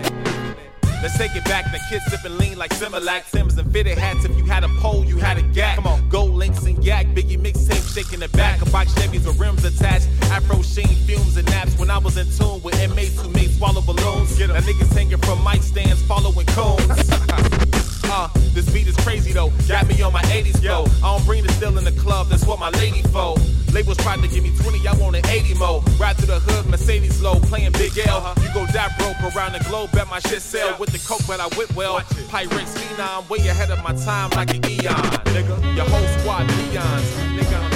Let's 1.03 1.17
take 1.17 1.35
it 1.35 1.43
back. 1.43 1.69
The 1.69 1.81
kids 1.89 2.05
sipping 2.05 2.37
lean 2.37 2.57
like 2.57 2.71
Similac. 2.71 3.25
Sims 3.25 3.57
and 3.57 3.69
fitted 3.73 3.97
hats. 3.97 4.23
If 4.23 4.37
you 4.37 4.45
had 4.45 4.63
a 4.63 4.69
pole, 4.79 5.03
you 5.03 5.17
had 5.17 5.37
a 5.37 5.41
gap. 5.41 5.75
Come 5.75 5.85
on, 5.85 6.07
gold 6.07 6.31
links 6.31 6.63
and 6.63 6.81
yak. 6.81 7.07
Biggie 7.07 7.37
mixtape 7.37 7.93
shaking 7.93 8.21
the 8.21 8.29
back. 8.29 8.61
A 8.61 8.65
box 8.71 8.93
Chevys 8.93 9.25
with 9.25 9.37
rims 9.37 9.65
attached. 9.65 10.07
Afro 10.31 10.61
sheen 10.61 10.95
fumes 11.05 11.35
and 11.35 11.45
naps. 11.49 11.77
When 11.77 11.91
I 11.91 11.97
was 11.97 12.15
in 12.15 12.27
tune 12.31 12.63
with 12.63 12.81
inmates 12.81 13.21
who 13.21 13.27
made 13.31 13.51
swallow 13.51 13.81
balloons. 13.81 14.37
Get 14.37 14.47
That 14.47 14.63
niggas 14.63 14.93
hanging 14.93 15.17
from 15.17 15.43
mic 15.43 15.61
stands, 15.61 16.01
following 16.03 16.45
cones. 16.45 17.79
Uh, 18.05 18.27
this 18.53 18.69
beat 18.71 18.87
is 18.87 18.95
crazy 18.97 19.33
though. 19.33 19.51
Got 19.67 19.87
me 19.87 20.01
on 20.01 20.13
my 20.13 20.21
80s 20.23 20.61
flow. 20.61 20.85
I 21.03 21.15
don't 21.15 21.25
bring 21.25 21.43
the 21.43 21.51
still 21.53 21.77
in 21.77 21.83
the 21.83 21.91
club, 21.91 22.27
that's 22.27 22.45
what 22.45 22.59
my 22.59 22.69
lady 22.71 23.01
for. 23.03 23.35
Labels 23.73 23.97
tried 23.97 24.21
to 24.21 24.27
give 24.27 24.43
me 24.43 24.55
20, 24.57 24.87
I 24.87 24.93
want 24.93 25.15
an 25.15 25.25
80 25.25 25.55
mo. 25.55 25.83
Ride 25.99 26.17
through 26.17 26.27
the 26.27 26.39
hood, 26.39 26.67
Mercedes 26.67 27.21
low, 27.21 27.39
playing 27.39 27.71
Big 27.73 27.97
L. 28.05 28.33
You 28.41 28.53
go 28.53 28.65
that 28.67 28.95
broke 28.99 29.35
around 29.35 29.53
the 29.53 29.63
globe, 29.67 29.91
bet 29.91 30.07
my 30.09 30.19
shit 30.19 30.41
sell. 30.41 30.77
With 30.79 30.91
the 30.91 30.99
coke, 30.99 31.25
but 31.27 31.39
I 31.39 31.47
whip 31.57 31.75
well. 31.75 31.99
Pyrex 32.29 32.77
phenom, 32.77 33.27
way 33.29 33.39
ahead 33.47 33.71
of 33.71 33.83
my 33.83 33.93
time 33.93 34.29
like 34.31 34.53
an 34.53 34.63
eon. 34.69 34.93
Nigga, 35.33 35.75
your 35.75 35.85
whole 35.85 36.19
squad 36.19 36.47
peons. 36.49 37.09
Nigga, 37.33 37.72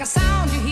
Like 0.00 0.08
a 0.08 0.12
sound 0.12 0.69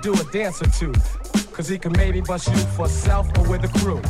do 0.00 0.12
a 0.14 0.24
dance 0.32 0.62
or 0.62 0.70
two. 0.70 0.92
Cause 1.52 1.68
he 1.68 1.78
can 1.78 1.92
maybe 1.92 2.20
bust 2.20 2.48
you 2.48 2.56
for 2.76 2.88
self 2.88 3.26
or 3.38 3.48
with 3.48 3.64
a 3.64 3.78
crew. 3.78 4.00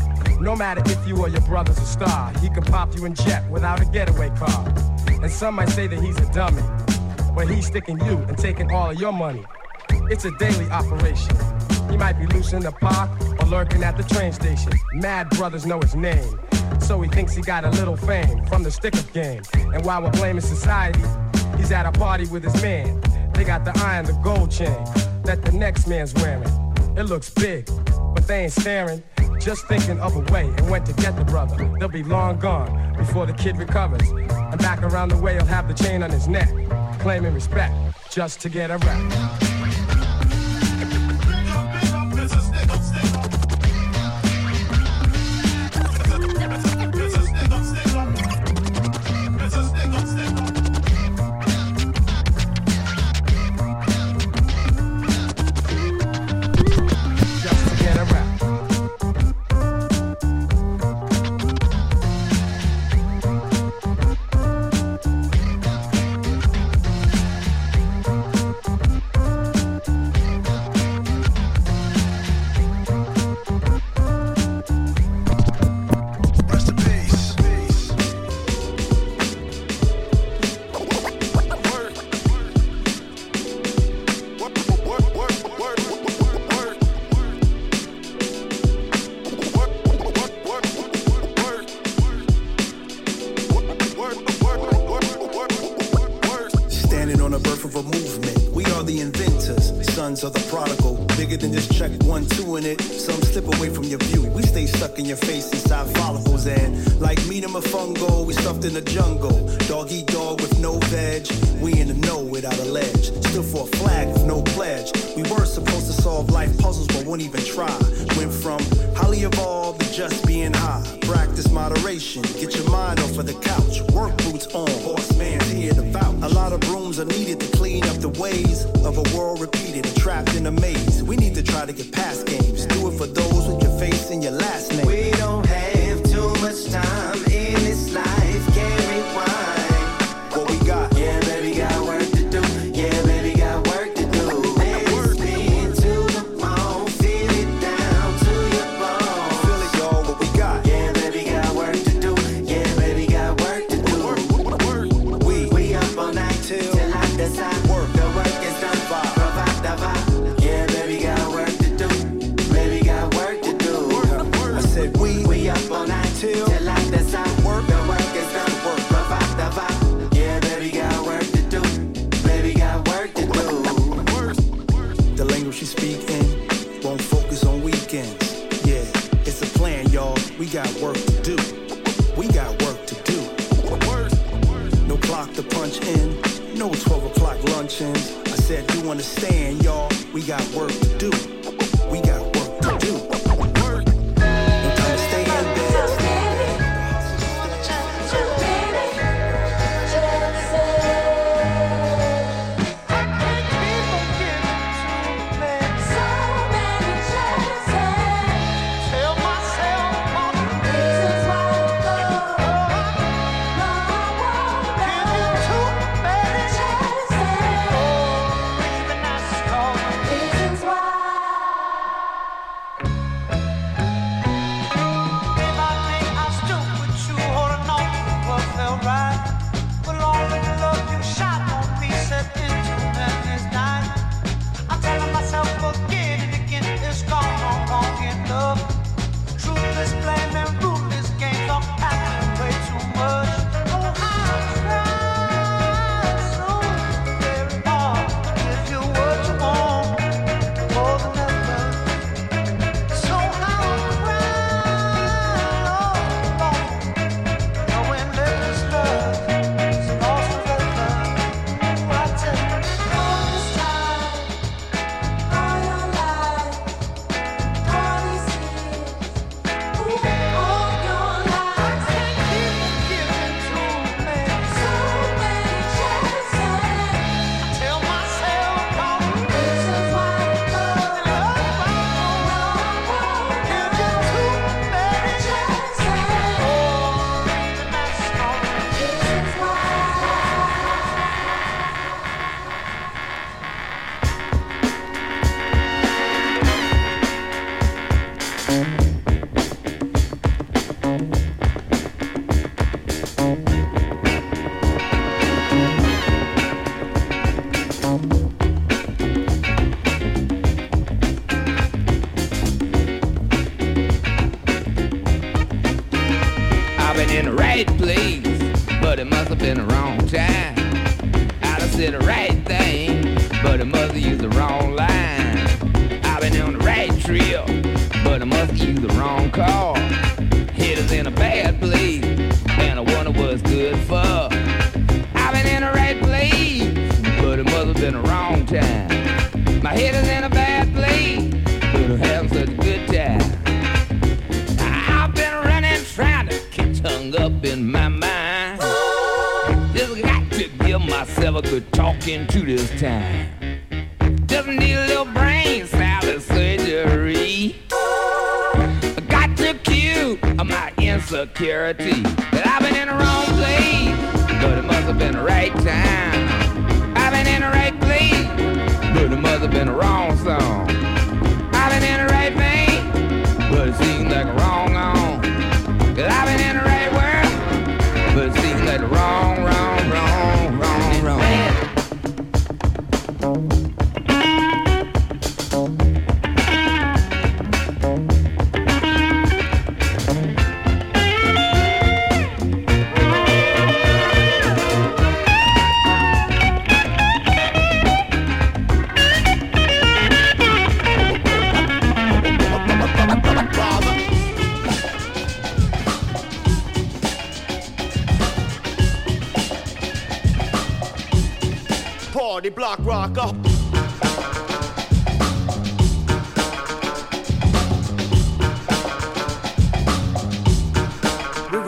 No 0.41 0.55
matter 0.55 0.83
if 0.87 1.07
you 1.07 1.17
or 1.19 1.29
your 1.29 1.41
brother's 1.43 1.79
a 1.79 1.85
star, 1.85 2.33
he 2.39 2.49
can 2.49 2.63
pop 2.63 2.95
you 2.95 3.05
in 3.05 3.15
jet 3.15 3.49
without 3.51 3.81
a 3.81 3.85
getaway 3.85 4.31
car. 4.31 4.73
And 5.09 5.31
some 5.31 5.57
might 5.57 5.69
say 5.69 5.87
that 5.89 6.01
he's 6.01 6.17
a 6.19 6.33
dummy, 6.33 6.63
but 7.35 7.49
he's 7.49 7.67
sticking 7.67 7.99
you 8.05 8.19
and 8.29 8.39
taking 8.39 8.71
all 8.71 8.91
of 8.91 9.01
your 9.01 9.13
money. 9.13 9.45
It's 10.11 10.25
a 10.25 10.31
daily 10.39 10.67
operation. 10.71 11.37
He 11.91 11.97
might 11.97 12.15
be 12.15 12.27
loose 12.27 12.53
in 12.53 12.63
the 12.63 12.73
park 12.73 13.11
or 13.41 13.47
lurking 13.47 13.83
at 13.83 13.97
the 13.97 14.03
train 14.03 14.33
station. 14.33 14.73
Mad 14.95 15.31
brothers 15.31 15.67
know 15.67 15.81
his 15.81 15.95
name. 15.95 16.39
So 16.81 17.01
he 17.01 17.09
thinks 17.09 17.35
he 17.35 17.43
got 17.43 17.65
a 17.65 17.71
little 17.71 17.97
fame 17.97 18.45
from 18.47 18.63
the 18.63 18.71
stick-up 18.71 19.13
game. 19.13 19.43
And 19.55 19.85
while 19.85 20.03
we're 20.03 20.11
blaming 20.11 20.43
society, 20.43 21.03
he's 21.57 21.71
at 21.73 21.87
a 21.87 21.93
party 21.93 22.27
with 22.27 22.45
his 22.45 22.61
man. 22.63 23.01
They 23.35 23.45
got 23.45 23.65
the 23.65 23.73
eye 23.79 23.99
and 23.99 24.07
the 24.07 24.15
gold 24.15 24.51
chain 24.51 24.85
that 25.25 25.43
the 25.43 25.53
next 25.53 25.87
man's 25.87 26.15
wearing. 26.15 26.49
It 26.97 27.05
looks 27.05 27.31
big, 27.31 27.67
but 28.15 28.27
they 28.27 28.45
ain't 28.45 28.53
staring. 28.53 29.03
Just 29.41 29.67
thinking 29.67 29.99
of 30.01 30.15
a 30.15 30.33
way 30.33 30.45
and 30.45 30.71
went 30.71 30.87
to 30.87 30.93
get 30.93 31.17
the 31.17 31.25
brother. 31.25 31.57
They'll 31.79 31.89
be 31.89 32.05
long 32.05 32.39
gone 32.39 32.97
before 32.97 33.27
the 33.27 33.33
kid 33.33 33.57
recovers. 33.57 34.09
And 34.11 34.59
back 34.59 34.83
around 34.83 35.09
the 35.09 35.19
way, 35.19 35.35
he'll 35.35 35.47
have 35.47 35.67
the 35.67 35.75
chain 35.75 36.03
on 36.03 36.11
his 36.11 36.29
neck, 36.29 36.49
claiming 37.01 37.35
respect 37.35 37.75
just 38.11 38.41
to 38.43 38.49
get 38.49 38.71
a 38.71 38.79
rap. 38.79 39.52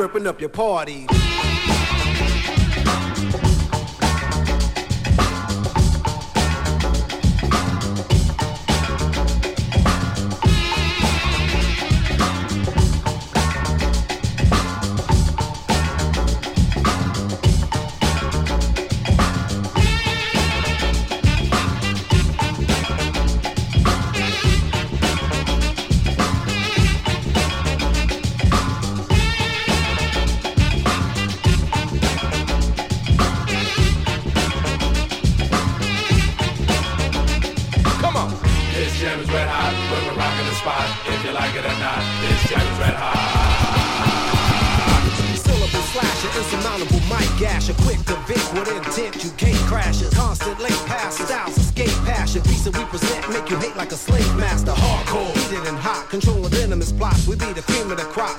Ripping 0.04 0.26
up 0.26 0.38
your 0.38 0.50
party. 0.50 1.23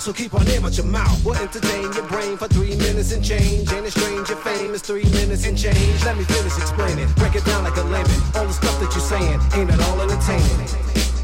So 0.06 0.14
keep 0.14 0.36
on 0.36 0.46
name 0.46 0.64
at 0.64 0.78
your 0.78 0.86
mouth. 0.86 1.18
We'll 1.26 1.36
entertain 1.42 1.92
your 1.94 2.06
brain 2.06 2.38
for 2.38 2.48
three 2.48 2.76
minutes 2.76 3.12
and 3.12 3.26
change. 3.26 3.74
Ain't 3.74 3.88
it 3.88 3.92
strange 3.92 4.30
your 4.30 4.38
fame 4.38 4.72
is 4.76 4.84
three 4.84 5.10
minutes 5.18 5.48
and 5.48 5.58
change? 5.58 6.06
Let 6.06 6.16
me 6.16 6.24
finish 6.26 6.56
explaining, 6.58 7.10
break 7.18 7.34
it 7.34 7.44
down 7.44 7.64
like 7.64 7.76
a 7.76 7.82
layman. 7.82 8.22
All 8.36 8.46
the 8.46 8.54
stuff 8.54 8.80
that 8.82 8.94
you're 8.94 9.02
saying 9.02 9.40
ain't 9.58 9.72
at 9.74 9.82
all 9.90 10.00
entertaining. 10.00 10.70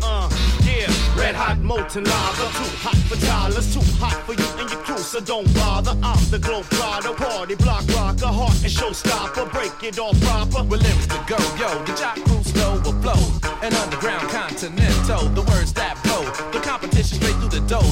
Uh, 0.01 0.27
yeah, 0.65 0.89
red 1.13 1.35
hot 1.35 1.59
molten 1.59 2.05
lava. 2.05 2.45
Too 2.57 2.73
hot 2.81 2.97
for 3.05 3.17
toddlers, 3.23 3.71
too 3.71 3.85
hot 4.01 4.17
for 4.25 4.33
you 4.33 4.49
and 4.57 4.67
your 4.71 4.81
crew, 4.81 4.97
so 4.97 5.19
don't 5.19 5.45
bother. 5.53 5.93
I'm 6.01 6.25
the 6.31 6.39
globe 6.39 6.65
trotter, 6.71 7.13
party 7.13 7.53
block 7.53 7.85
rocker, 7.93 8.33
heart 8.33 8.57
and 8.65 8.73
showstopper. 8.73 9.45
Break 9.53 9.77
it 9.83 9.99
all 9.99 10.15
proper. 10.25 10.63
With 10.63 10.81
lyrics 10.81 11.05
to 11.05 11.21
go, 11.29 11.37
yo, 11.61 11.69
the 11.85 11.93
jock 11.93 12.17
crew 12.25 12.40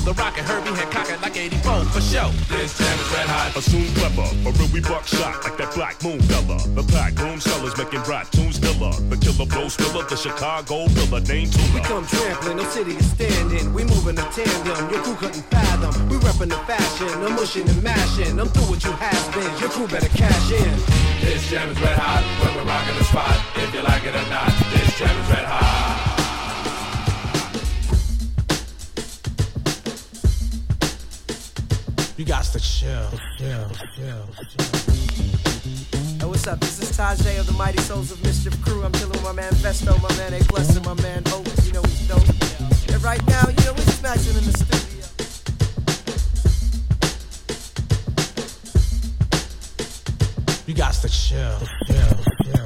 the 0.09 0.15
rocket 0.17 0.41
Herbie 0.41 0.73
Hancock 0.73 1.05
it 1.13 1.21
like 1.21 1.37
84 1.37 1.85
for 1.93 2.01
show. 2.01 2.33
This 2.49 2.73
jam 2.73 2.97
is 2.97 3.09
red 3.13 3.29
hot. 3.29 3.53
Assume 3.53 3.85
clever, 3.93 4.25
a 4.25 4.49
real 4.57 4.69
we 4.73 4.81
buckshot 4.81 5.37
like 5.45 5.57
that 5.61 5.69
black 5.77 6.01
moon 6.01 6.17
fella. 6.25 6.57
The 6.73 6.81
pack 6.89 7.13
room 7.21 7.37
sellers 7.37 7.77
making 7.77 8.01
brat 8.09 8.25
tunes 8.33 8.57
killer. 8.57 8.89
The 9.13 9.17
killer 9.21 9.45
blow 9.45 9.69
spiller, 9.69 10.01
the 10.09 10.17
Chicago 10.17 10.89
killer 10.97 11.21
named 11.29 11.53
We 11.77 11.81
come 11.85 12.05
trampling, 12.09 12.57
no 12.57 12.65
city 12.73 12.97
is 12.97 13.05
standing. 13.13 13.69
We 13.69 13.85
moving 13.85 14.17
a 14.17 14.25
tandem, 14.33 14.89
your 14.89 15.01
crew 15.05 15.17
couldn't 15.21 15.45
fathom. 15.53 15.93
We 16.09 16.17
reppin' 16.25 16.49
the 16.49 16.61
fashion, 16.65 17.13
I'm 17.21 17.37
mushing 17.37 17.69
and 17.69 17.83
mashing. 17.83 18.33
I'm 18.41 18.49
through 18.49 18.73
what 18.73 18.81
you 18.81 18.93
has 18.97 19.23
been, 19.29 19.51
your 19.61 19.69
crew 19.69 19.85
better 19.85 20.09
cash 20.17 20.49
in. 20.49 20.73
This 21.21 21.45
jam 21.53 21.69
is 21.69 21.77
red 21.85 21.97
hot. 22.01 22.25
When 22.41 22.57
we're 22.57 22.65
rocking 22.65 22.97
the 22.97 23.05
spot. 23.05 23.37
If 23.61 23.69
you 23.77 23.85
like 23.85 24.01
it 24.09 24.17
or 24.17 24.27
not. 24.33 24.49
This 24.73 24.89
jam 24.97 25.13
is 25.13 25.29
red 25.29 25.45
hot. 25.45 25.68
You 32.59 32.65
got 32.65 32.67
to 32.67 32.77
chill, 32.77 33.09
chill, 33.37 33.71
chill, 33.95 34.25
Hey, 36.19 36.25
what's 36.25 36.45
up? 36.45 36.59
This 36.59 36.81
is 36.81 36.91
Tajai 36.91 37.39
of 37.39 37.45
the 37.45 37.53
Mighty 37.53 37.77
Souls 37.77 38.11
of 38.11 38.21
Mischief 38.21 38.61
Crew. 38.65 38.83
I'm 38.83 38.91
chilling 38.91 39.11
with 39.11 39.23
my 39.23 39.31
man 39.31 39.53
Phesto, 39.53 39.95
my 40.01 40.13
man 40.17 40.33
A 40.33 40.39
Plus, 40.43 40.75
and 40.75 40.85
my 40.85 40.93
man 40.95 41.23
Oaks. 41.27 41.65
You 41.65 41.71
know 41.71 41.81
he's 41.83 42.05
dope. 42.09 42.21
And 42.91 43.01
right 43.01 43.25
now, 43.27 43.47
you 43.47 43.63
know, 43.63 43.71
we're 43.71 43.85
just 43.85 44.03
maxing 44.03 44.37
in 44.37 44.43
the 44.43 44.51
studio. 44.51 45.05
You 50.67 50.73
got 50.73 50.93
to 50.95 51.07
chill, 51.07 51.59
chill, 51.87 52.23
chill. 52.43 52.65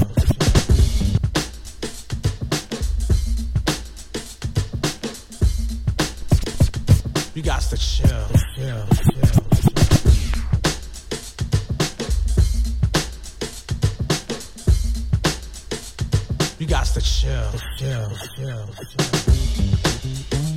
You 7.36 7.44
got 7.44 7.62
to 7.62 7.78
chill, 7.78 8.08
chill, 8.08 8.28
chill. 8.30 8.43
Hey, 17.54 17.60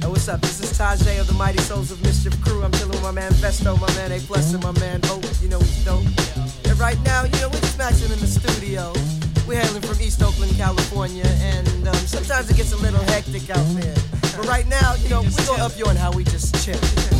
what's 0.08 0.28
up? 0.28 0.40
This 0.40 0.60
is 0.62 0.72
Tajai 0.78 1.20
of 1.20 1.26
the 1.26 1.34
Mighty 1.36 1.58
Souls 1.58 1.90
of 1.90 2.02
Mischief 2.02 2.40
Crew. 2.42 2.62
I'm 2.64 2.72
chilling 2.72 2.92
with 2.92 3.02
my 3.02 3.10
man 3.10 3.32
Phesto, 3.32 3.78
my 3.78 3.94
man 3.96 4.12
A 4.12 4.20
Plus, 4.20 4.54
and 4.54 4.62
my 4.62 4.72
man 4.80 5.02
Oaks. 5.10 5.42
You 5.42 5.50
know 5.50 5.58
he's 5.58 5.84
dope. 5.84 6.06
And 6.64 6.78
right 6.80 6.98
now, 7.02 7.24
you 7.24 7.38
know, 7.40 7.50
we're 7.50 7.60
just 7.60 7.78
in 7.78 8.18
the 8.18 8.26
studio. 8.26 8.94
We're 9.46 9.60
hailing 9.60 9.82
from 9.82 10.00
East 10.00 10.22
Oakland, 10.22 10.56
California, 10.56 11.26
and 11.26 11.68
um, 11.86 11.94
sometimes 11.96 12.48
it 12.48 12.56
gets 12.56 12.72
a 12.72 12.78
little 12.78 13.02
hectic 13.12 13.50
out 13.50 13.66
there. 13.76 13.94
But 14.34 14.46
right 14.46 14.66
now, 14.66 14.94
you 14.94 15.10
know, 15.10 15.20
we're 15.20 15.46
gonna 15.46 15.64
up 15.64 15.76
you 15.76 15.84
on 15.84 15.96
how 15.96 16.12
we 16.12 16.24
just 16.24 16.64
chill. 16.64 17.15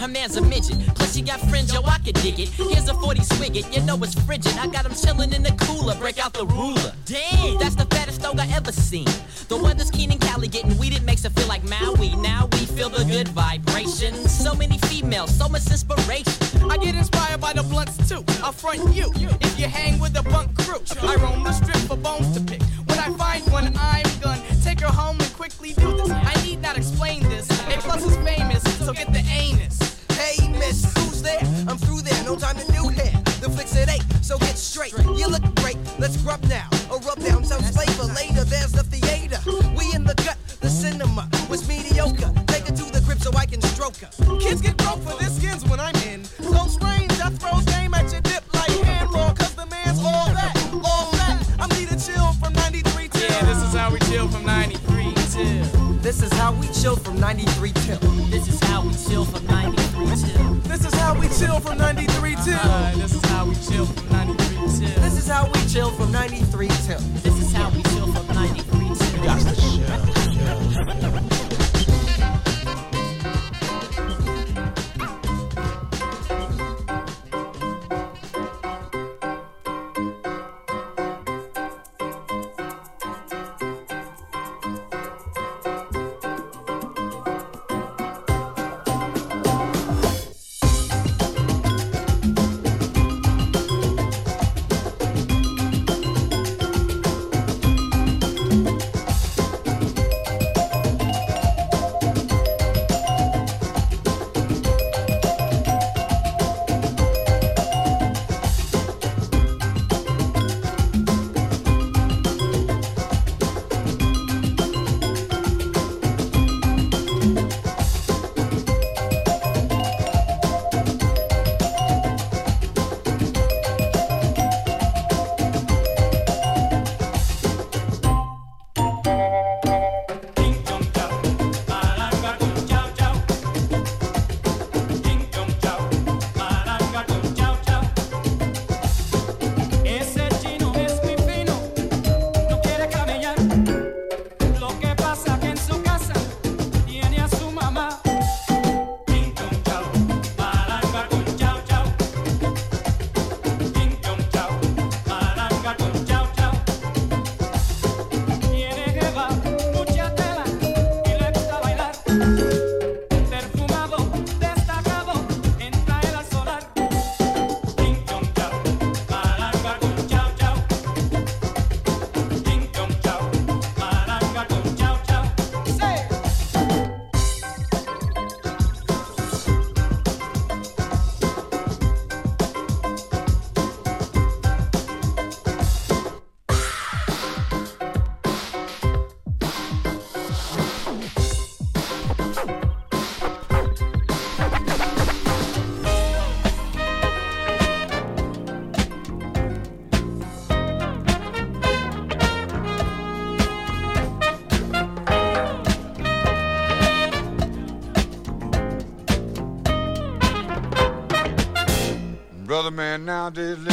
her 0.00 0.08
man's 0.08 0.36
a 0.36 0.40
midget. 0.40 0.78
Plus, 0.94 1.14
she 1.14 1.20
got 1.22 1.40
friends, 1.50 1.72
yo, 1.72 1.82
I 1.84 1.98
could 1.98 2.14
dig 2.16 2.40
it. 2.40 2.48
Here's 2.48 2.88
a 2.88 2.94
40 2.94 3.20
swigget, 3.20 3.74
you 3.74 3.82
know 3.82 3.96
it's 4.02 4.14
frigid. 4.24 4.56
I 4.56 4.66
got 4.66 4.86
him 4.86 4.92
chillin' 4.92 5.34
in 5.34 5.42
the 5.42 5.52
cooler, 5.66 5.94
break 5.96 6.18
out 6.24 6.32
the 6.32 6.46
ruler. 6.46 6.92
Damn, 7.04 7.58
that's 7.58 7.74
the 7.74 7.84
fattest 7.86 8.22
dog 8.22 8.40
I 8.40 8.48
ever 8.56 8.72
seen. 8.72 9.08
The 9.48 9.58
weather's 9.58 9.90
keen 9.90 10.10
in 10.10 10.18
Cali, 10.18 10.48
getting 10.48 10.76
weeded 10.78 11.02
makes 11.04 11.24
it 11.24 11.32
feel 11.32 11.48
like 11.48 11.62
Maui. 11.64 12.16
Now 12.16 12.48
we 12.52 12.64
feel 12.64 12.88
the 12.88 13.04
good 13.04 13.28
vibration. 13.28 14.14
So 14.26 14.54
many 14.54 14.78
females, 14.78 15.36
so 15.36 15.48
much 15.48 15.66
inspiration. 15.70 16.70
I 16.70 16.78
get 16.78 16.94
inspired 16.94 17.40
by 17.40 17.52
the 17.52 17.62
blunts 17.62 18.08
too. 18.08 18.24
I 18.42 18.52
front 18.52 18.94
you 18.94 19.12
if 19.40 19.58
you 19.58 19.66
hang 19.66 19.98
with 20.00 20.09
Scrub 36.10 36.42
now. 36.48 36.79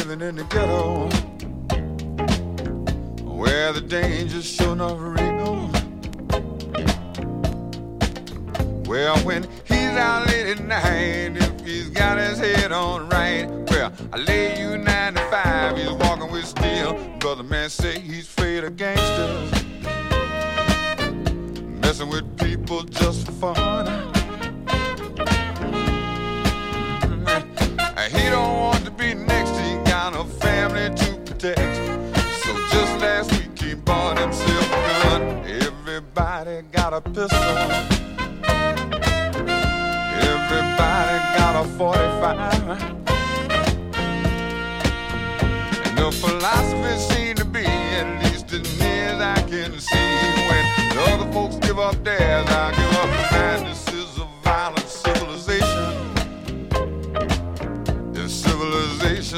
living 0.07 0.29
in 0.29 0.35
the 0.37 0.43
ghetto. 0.45 0.76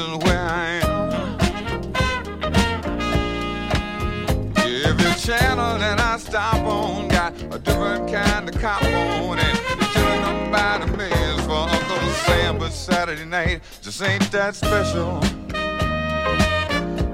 places 0.00 0.24
where 0.24 0.40
I 0.40 0.80
am. 0.82 1.10
Every 4.84 5.14
channel 5.20 5.78
that 5.78 6.00
I 6.00 6.18
stop 6.18 6.64
on 6.66 7.08
got 7.08 7.32
a 7.52 7.58
different 7.58 8.12
kind 8.12 8.48
of 8.48 8.60
cop 8.60 8.82
on, 8.82 9.38
and 9.38 9.58
killing 9.92 10.22
them 10.22 10.50
by 10.50 10.78
the 10.78 10.86
millions 10.96 11.40
for 11.42 11.52
Uncle 11.52 12.12
Sam. 12.24 12.58
But 12.58 12.72
Saturday 12.72 13.24
night 13.24 13.62
just 13.82 14.02
ain't 14.02 14.30
that 14.32 14.54
special. 14.54 15.20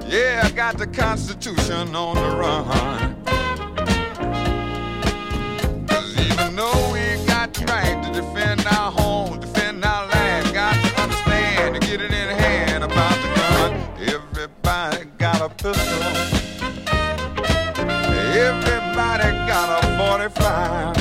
Yeah, 0.07 0.41
I 0.43 0.51
got 0.51 0.77
the 0.77 0.87
Constitution 0.87 1.95
on 1.95 2.15
the 2.15 2.37
run. 2.37 3.15
Cause 5.87 6.17
even 6.17 6.55
though 6.55 6.93
we 6.93 7.25
got 7.27 7.53
the 7.53 7.65
right 7.65 8.03
to 8.03 8.21
defend 8.21 8.65
our 8.67 8.91
home. 8.91 9.06
the. 15.57 15.69
Everybody 18.35 19.31
got 19.47 19.83
a 19.83 19.97
45. 19.97 20.96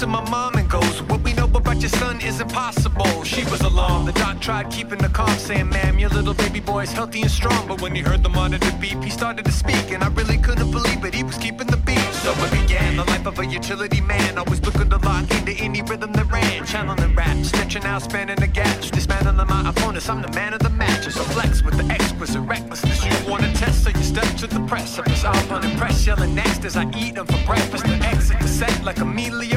To 0.00 0.06
my 0.06 0.28
mom 0.30 0.54
and 0.56 0.68
goes, 0.68 1.02
What 1.02 1.22
we 1.22 1.32
know 1.32 1.44
about 1.44 1.80
your 1.80 1.88
son 1.88 2.20
is 2.20 2.40
impossible. 2.40 3.24
She 3.24 3.44
was 3.44 3.60
alarmed. 3.60 4.08
The 4.08 4.12
doc 4.12 4.40
tried 4.40 4.70
keeping 4.70 4.98
the 4.98 5.08
calm, 5.08 5.38
saying, 5.38 5.68
Ma'am, 5.70 5.98
your 5.98 6.10
little 6.10 6.34
baby 6.34 6.60
boy's 6.60 6.92
healthy 6.92 7.22
and 7.22 7.30
strong. 7.30 7.66
But 7.66 7.80
when 7.80 7.94
he 7.94 8.02
heard 8.02 8.22
the 8.22 8.28
monitor 8.28 8.70
beep, 8.80 9.02
he 9.02 9.10
started 9.10 9.44
to 9.46 9.52
speak, 9.52 9.92
and 9.92 10.02
I 10.04 10.08
really 10.08 10.38
couldn't 10.38 10.70
believe 10.70 11.04
it. 11.04 11.14
He 11.14 11.22
was 11.22 11.38
keeping 11.38 11.66
the 11.68 11.78
beat. 11.78 11.98
So 12.24 12.32
it 12.32 12.50
began 12.50 12.96
the 12.96 13.04
life 13.04 13.26
of 13.26 13.38
a 13.38 13.46
utility 13.46 14.00
man, 14.00 14.36
always 14.38 14.60
looking 14.62 14.90
to 14.90 14.98
lock 14.98 15.30
into 15.30 15.52
any 15.52 15.80
rhythm 15.82 16.12
that 16.12 16.30
ran. 16.30 16.66
Channeling 16.66 17.00
the 17.00 17.08
rap, 17.14 17.36
stretching 17.44 17.84
out, 17.84 18.02
spanning 18.02 18.36
the 18.36 18.48
gaps, 18.48 18.90
dismantling 18.90 19.46
my 19.46 19.70
opponents. 19.70 20.08
I'm 20.08 20.20
the 20.20 20.32
man 20.32 20.52
of 20.52 20.60
the 20.60 20.70
match. 20.70 21.06
It's 21.06 21.16
a 21.16 21.24
flex 21.34 21.62
with 21.62 21.76
the 21.78 21.86
exquisite 21.92 22.40
recklessness. 22.40 23.04
You 23.04 23.30
want 23.30 23.44
to 23.44 23.52
test, 23.54 23.84
so 23.84 23.90
you 23.90 24.02
step 24.02 24.28
to 24.38 24.46
the 24.46 24.60
precipice. 24.66 25.24
I'm 25.24 25.50
unimpressed, 25.50 26.06
yelling 26.06 26.34
next 26.34 26.64
as 26.64 26.76
I 26.76 26.84
eat 26.96 27.14
them 27.14 27.26
for 27.26 27.42
breakfast. 27.46 27.84
The 27.84 27.96
exit 28.04 28.40
the 28.40 28.48
set 28.48 28.84
like 28.84 28.98
Emilio 28.98 29.55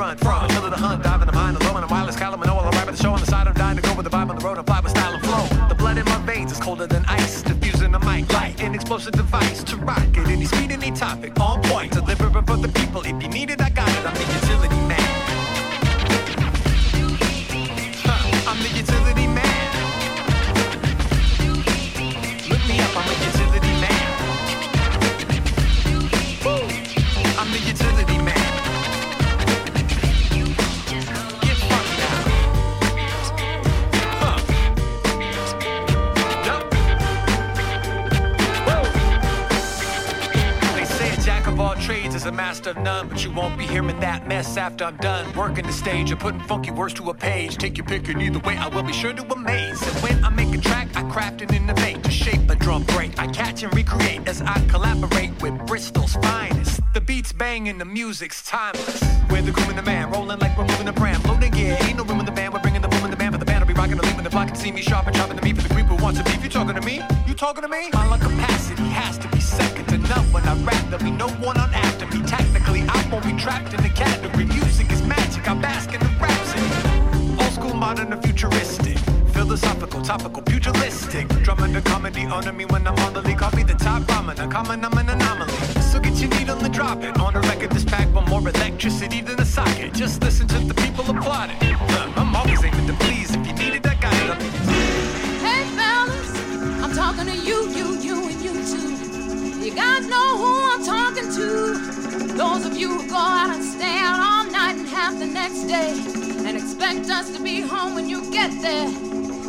run 0.00 0.16
from. 0.16 0.44
Until 0.44 0.70
the 0.70 0.76
hunt, 0.76 1.02
diving 1.02 1.26
the 1.26 1.32
mind, 1.32 1.56
alone, 1.58 1.82
and 1.82 1.90
wireless 1.90 2.16
column. 2.16 2.40
And 2.40 2.50
all 2.50 2.60
I'll 2.60 2.86
the 2.86 2.96
show 2.96 3.12
on 3.12 3.20
the 3.20 3.26
side. 3.26 3.46
I'm 3.46 3.54
dying 3.54 3.76
to 3.76 3.82
go 3.82 3.94
with 3.94 4.04
the 4.04 4.10
vibe 4.10 4.30
on 4.30 4.36
the 4.38 4.44
road. 4.44 4.58
I 4.58 4.62
fly 4.62 4.80
with 4.80 4.92
style 4.92 5.12
and 5.12 5.22
flow. 5.22 5.44
The 5.68 5.74
blood 5.74 5.98
in 5.98 6.06
my 6.06 6.18
veins 6.24 6.52
is 6.52 6.58
colder 6.58 6.86
than 6.86 7.04
ice. 7.06 7.42
Diffusing 7.42 7.92
the 7.92 8.00
mic, 8.00 8.32
like 8.32 8.62
an 8.62 8.74
explosive 8.74 9.12
device 9.12 9.62
to 9.64 9.76
rock 9.76 10.16
it. 10.16 10.26
Any 10.28 10.46
speed, 10.46 10.72
any 10.72 10.90
topic, 10.90 11.38
on 11.38 11.62
point. 11.64 11.92
Delivering 11.92 12.46
for 12.46 12.56
the 12.56 12.68
people. 12.80 13.02
If 13.02 13.22
you 13.22 13.28
need 13.28 13.50
it, 13.50 13.60
I 13.60 13.70
got 13.70 13.79
of 42.70 42.78
none, 42.78 43.08
but 43.08 43.24
you 43.24 43.30
won't 43.32 43.58
be 43.58 43.66
hearing 43.66 43.98
that 44.00 44.26
mess 44.28 44.56
after 44.56 44.84
I'm 44.84 44.96
done. 44.98 45.30
Working 45.34 45.66
the 45.66 45.72
stage 45.72 46.10
and 46.10 46.20
putting 46.20 46.40
funky 46.40 46.70
words 46.70 46.94
to 46.94 47.10
a 47.10 47.14
page. 47.14 47.58
Take 47.58 47.76
your 47.76 47.86
pick, 47.86 48.08
and 48.08 48.22
either 48.22 48.38
way, 48.40 48.56
I 48.56 48.68
will 48.68 48.82
be 48.82 48.92
sure 48.92 49.12
to 49.12 49.24
amaze. 49.32 49.82
And 49.82 49.96
when 50.02 50.24
I 50.24 50.30
make 50.30 50.54
a 50.54 50.58
track, 50.58 50.88
I 50.94 51.02
craft 51.10 51.42
it 51.42 51.50
and 51.50 51.68
innovate 51.68 52.02
to 52.04 52.10
shape 52.10 52.48
a 52.48 52.54
drum 52.54 52.84
break. 52.84 53.18
I 53.18 53.26
catch 53.26 53.62
and 53.62 53.74
recreate 53.74 54.26
as 54.28 54.40
I 54.42 54.58
collaborate 54.68 55.30
with 55.42 55.54
Bristol's 55.66 56.14
finest. 56.14 56.80
The 56.94 57.00
beats 57.00 57.32
bang 57.32 57.68
and 57.68 57.80
the 57.80 57.84
music's 57.84 58.42
timeless. 58.44 59.02
We're 59.30 59.42
the 59.42 59.52
groom 59.52 59.70
and 59.70 59.78
the 59.78 59.82
man, 59.82 60.10
rolling 60.10 60.38
like 60.38 60.56
we're 60.56 60.66
moving 60.66 60.86
the 60.86 60.92
pram. 60.92 61.22
Loading 61.24 61.50
gear, 61.52 61.76
ain't 61.82 61.98
no 61.98 62.04
room 62.04 62.20
in 62.20 62.26
the 62.26 62.32
band. 62.32 62.54
We're 62.54 62.60
bringing 62.60 62.82
the 62.82 62.88
boom 62.88 63.04
in 63.04 63.10
the 63.10 63.16
band, 63.16 63.32
but 63.32 63.40
the 63.40 63.46
band 63.46 63.60
will 63.60 63.68
be 63.68 63.74
rocking 63.74 63.96
the 63.96 64.02
leaving 64.02 64.24
the 64.24 64.30
block 64.30 64.48
and 64.48 64.56
see 64.56 64.72
me 64.72 64.82
sharp 64.82 65.06
and 65.06 65.16
chopping 65.16 65.36
the 65.36 65.42
meat 65.42 65.56
for 65.56 65.66
the 65.66 65.74
creep 65.74 65.79
wants 66.00 66.18
to 66.18 66.24
beef. 66.24 66.42
You 66.42 66.48
talking 66.48 66.74
to 66.74 66.80
me? 66.80 67.00
You 67.26 67.34
talking 67.34 67.62
to 67.62 67.68
me? 67.68 67.90
My 67.92 68.08
lung 68.08 68.20
capacity 68.20 68.82
has 68.84 69.18
to 69.18 69.28
be 69.28 69.40
second 69.40 69.86
to 69.88 69.98
none 69.98 70.32
when 70.32 70.42
I 70.44 70.54
rap. 70.64 70.82
There'll 70.90 71.04
be 71.04 71.10
no 71.10 71.28
one 71.28 71.58
on 71.58 71.72
after 71.74 72.06
me. 72.06 72.24
Technically, 72.26 72.82
I 72.88 73.08
won't 73.10 73.24
be 73.24 73.34
trapped 73.34 73.74
in 73.74 73.82
the 73.82 73.90
category. 73.90 74.46
Music 74.46 74.90
is 74.90 75.02
magic. 75.02 75.48
I 75.48 75.54
bask 75.54 75.92
in 75.92 76.00
rhapsody. 76.18 77.42
Old 77.42 77.52
school, 77.52 77.74
modern, 77.74 78.12
and 78.12 78.22
futuristic. 78.22 78.98
Philosophical, 79.32 80.02
topical, 80.02 80.42
pugilistic. 80.42 81.28
Drumming 81.44 81.72
the 81.72 81.82
comedy 81.82 82.24
under 82.26 82.52
me 82.52 82.64
when 82.64 82.86
I'm 82.86 82.98
on 83.00 83.12
the 83.12 83.22
league. 83.22 83.42
I'll 83.42 83.54
be 83.54 83.62
the 83.62 83.74
top 83.74 84.02
ramen. 84.02 84.42
A 84.42 84.48
common, 84.48 84.84
I'm 84.84 84.96
an 84.96 85.08
anomaly. 85.08 85.52
So 85.90 86.00
get 86.00 86.14
your 86.16 86.30
needle 86.30 86.58
and 86.58 86.72
drop 86.72 87.02
it. 87.02 87.18
On 87.20 87.32
the 87.34 87.40
record, 87.40 87.70
this 87.70 87.84
pack 87.84 88.12
with 88.14 88.28
more 88.28 88.40
electricity 88.40 89.20
than 89.20 89.38
a 89.40 89.44
socket. 89.44 89.92
Just 89.92 90.22
listen 90.22 90.46
to 90.48 90.58
the 90.60 90.74
people 90.74 91.04
applaud 91.04 91.50
it. 91.50 91.56
Huh, 91.62 92.12
I'm 92.16 92.34
always 92.34 92.64
aiming 92.64 92.86
to 92.86 92.94
please. 93.04 93.19
Talking 97.10 97.26
to 97.26 97.36
you, 97.36 97.68
you, 97.70 97.98
you, 97.98 98.28
and 98.28 98.40
you 98.40 98.52
too. 98.70 99.64
You 99.64 99.74
guys 99.74 100.06
know 100.06 100.36
who 100.38 100.50
I'm 100.70 100.84
talking 100.84 101.28
to. 101.32 101.74
Those 102.36 102.64
of 102.66 102.76
you 102.76 103.00
who 103.00 103.08
go 103.10 103.16
out 103.16 103.50
and 103.50 103.64
stay 103.64 103.98
out 103.98 104.20
all 104.20 104.44
night 104.52 104.76
and 104.76 104.86
half 104.86 105.18
the 105.18 105.26
next 105.26 105.64
day 105.64 105.90
and 106.46 106.56
expect 106.56 107.10
us 107.10 107.36
to 107.36 107.42
be 107.42 107.62
home 107.62 107.96
when 107.96 108.08
you 108.08 108.30
get 108.30 108.50
there. 108.62 108.86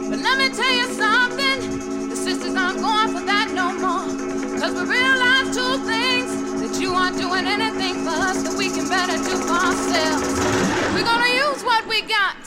But 0.10 0.20
let 0.20 0.40
me 0.40 0.50
tell 0.50 0.74
you 0.74 0.88
something, 0.94 2.10
the 2.10 2.16
sisters 2.16 2.56
aren't 2.56 2.80
going 2.80 3.10
for 3.10 3.24
that 3.28 3.52
no 3.54 3.68
more. 3.78 4.10
Cause 4.60 4.74
we 4.74 4.98
realize 4.98 5.56
two 5.56 5.78
things 5.86 6.32
that 6.62 6.82
you 6.82 6.96
aren't 6.96 7.18
doing 7.18 7.46
anything 7.46 8.04
for 8.04 8.10
us 8.10 8.42
that 8.42 8.58
we 8.58 8.70
can 8.70 8.90
better 8.90 9.18
do 9.18 9.38
for 9.38 9.54
ourselves. 9.54 10.34
We're 10.96 11.06
gonna 11.06 11.36
use 11.48 11.64
what 11.64 11.88
we 11.88 12.02
got 12.02 12.38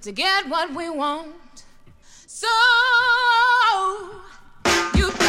to 0.00 0.12
get 0.12 0.48
what 0.48 0.74
we 0.74 0.88
want. 0.88 1.43
So 2.44 2.50
you 4.96 5.23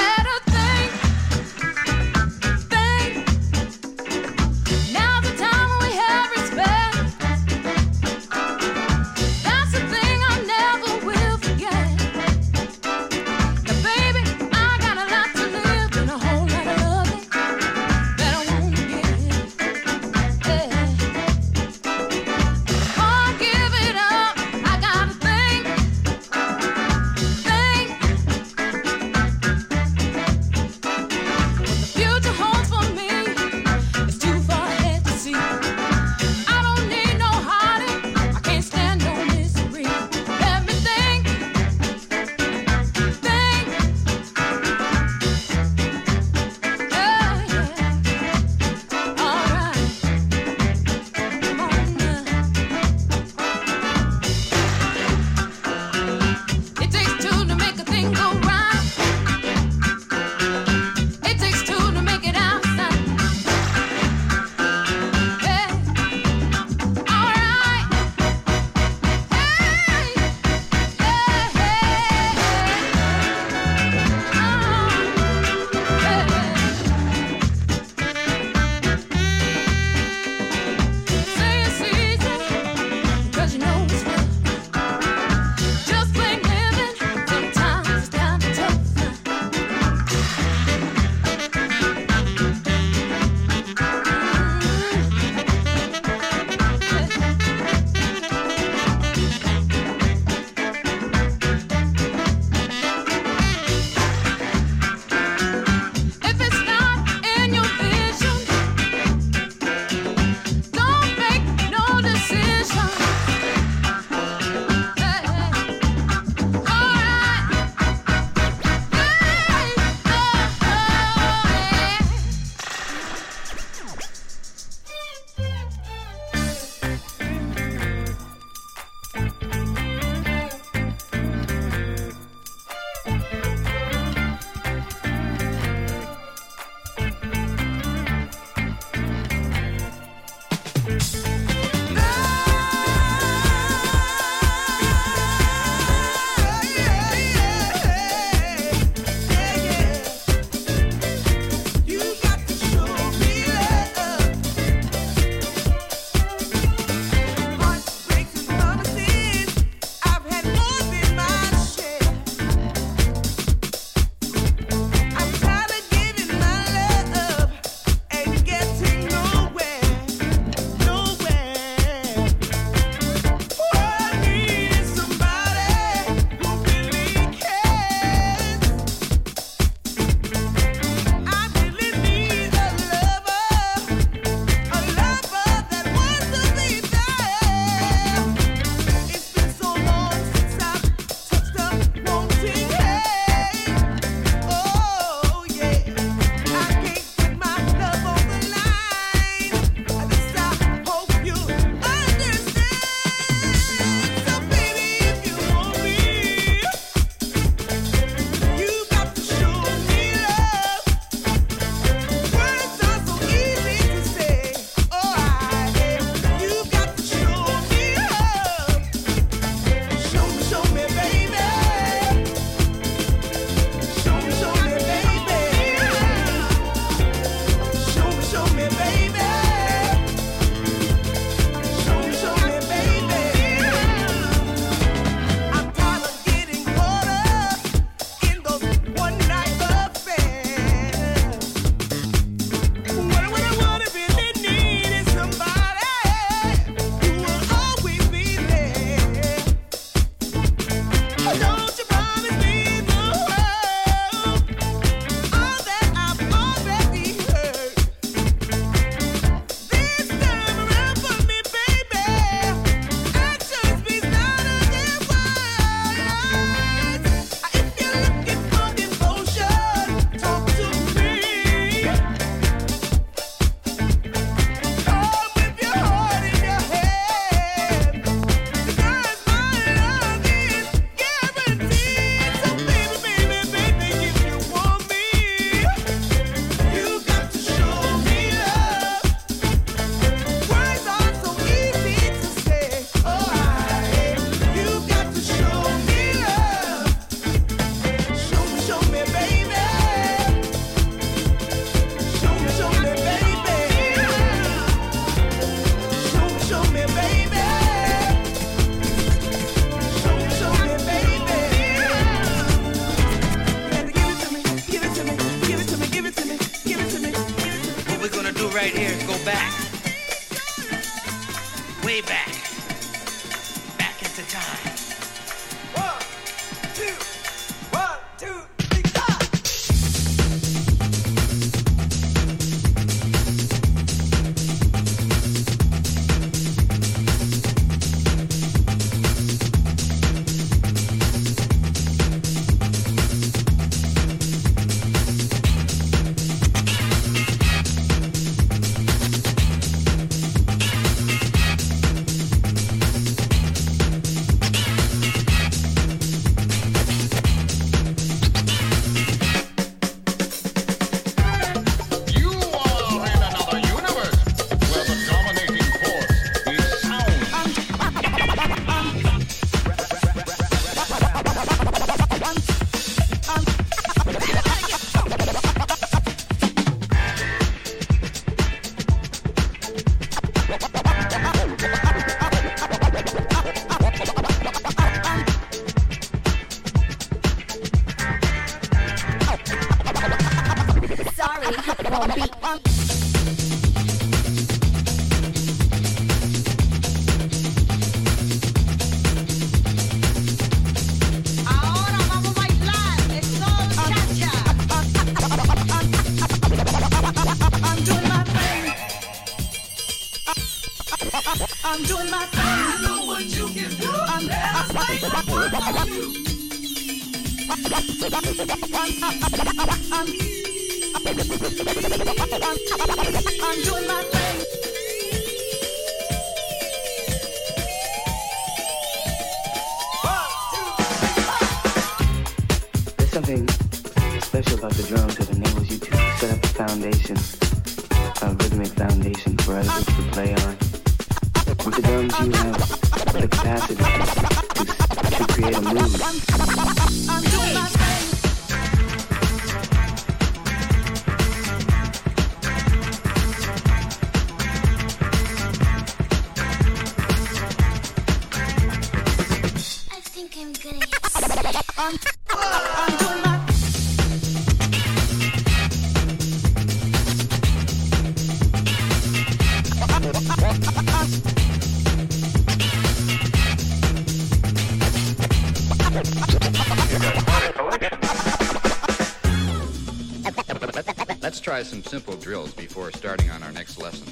try 481.56 481.64
some 481.64 481.82
simple 481.84 482.18
drills 482.18 482.54
before 482.54 482.92
starting 482.92 483.30
on 483.30 483.42
our 483.42 483.52
next 483.54 483.78
lesson. 483.78 484.05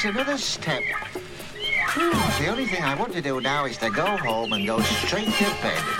takes 0.00 0.14
another 0.14 0.38
step. 0.38 0.82
Hmm, 1.92 2.42
the 2.42 2.50
only 2.50 2.66
thing 2.66 2.82
I 2.82 2.94
want 2.94 3.12
to 3.12 3.20
do 3.20 3.40
now 3.40 3.66
is 3.66 3.76
to 3.78 3.90
go 3.90 4.06
home 4.16 4.52
and 4.52 4.66
go 4.66 4.80
straight 4.80 5.26
to 5.26 5.44
bed. 5.62 5.99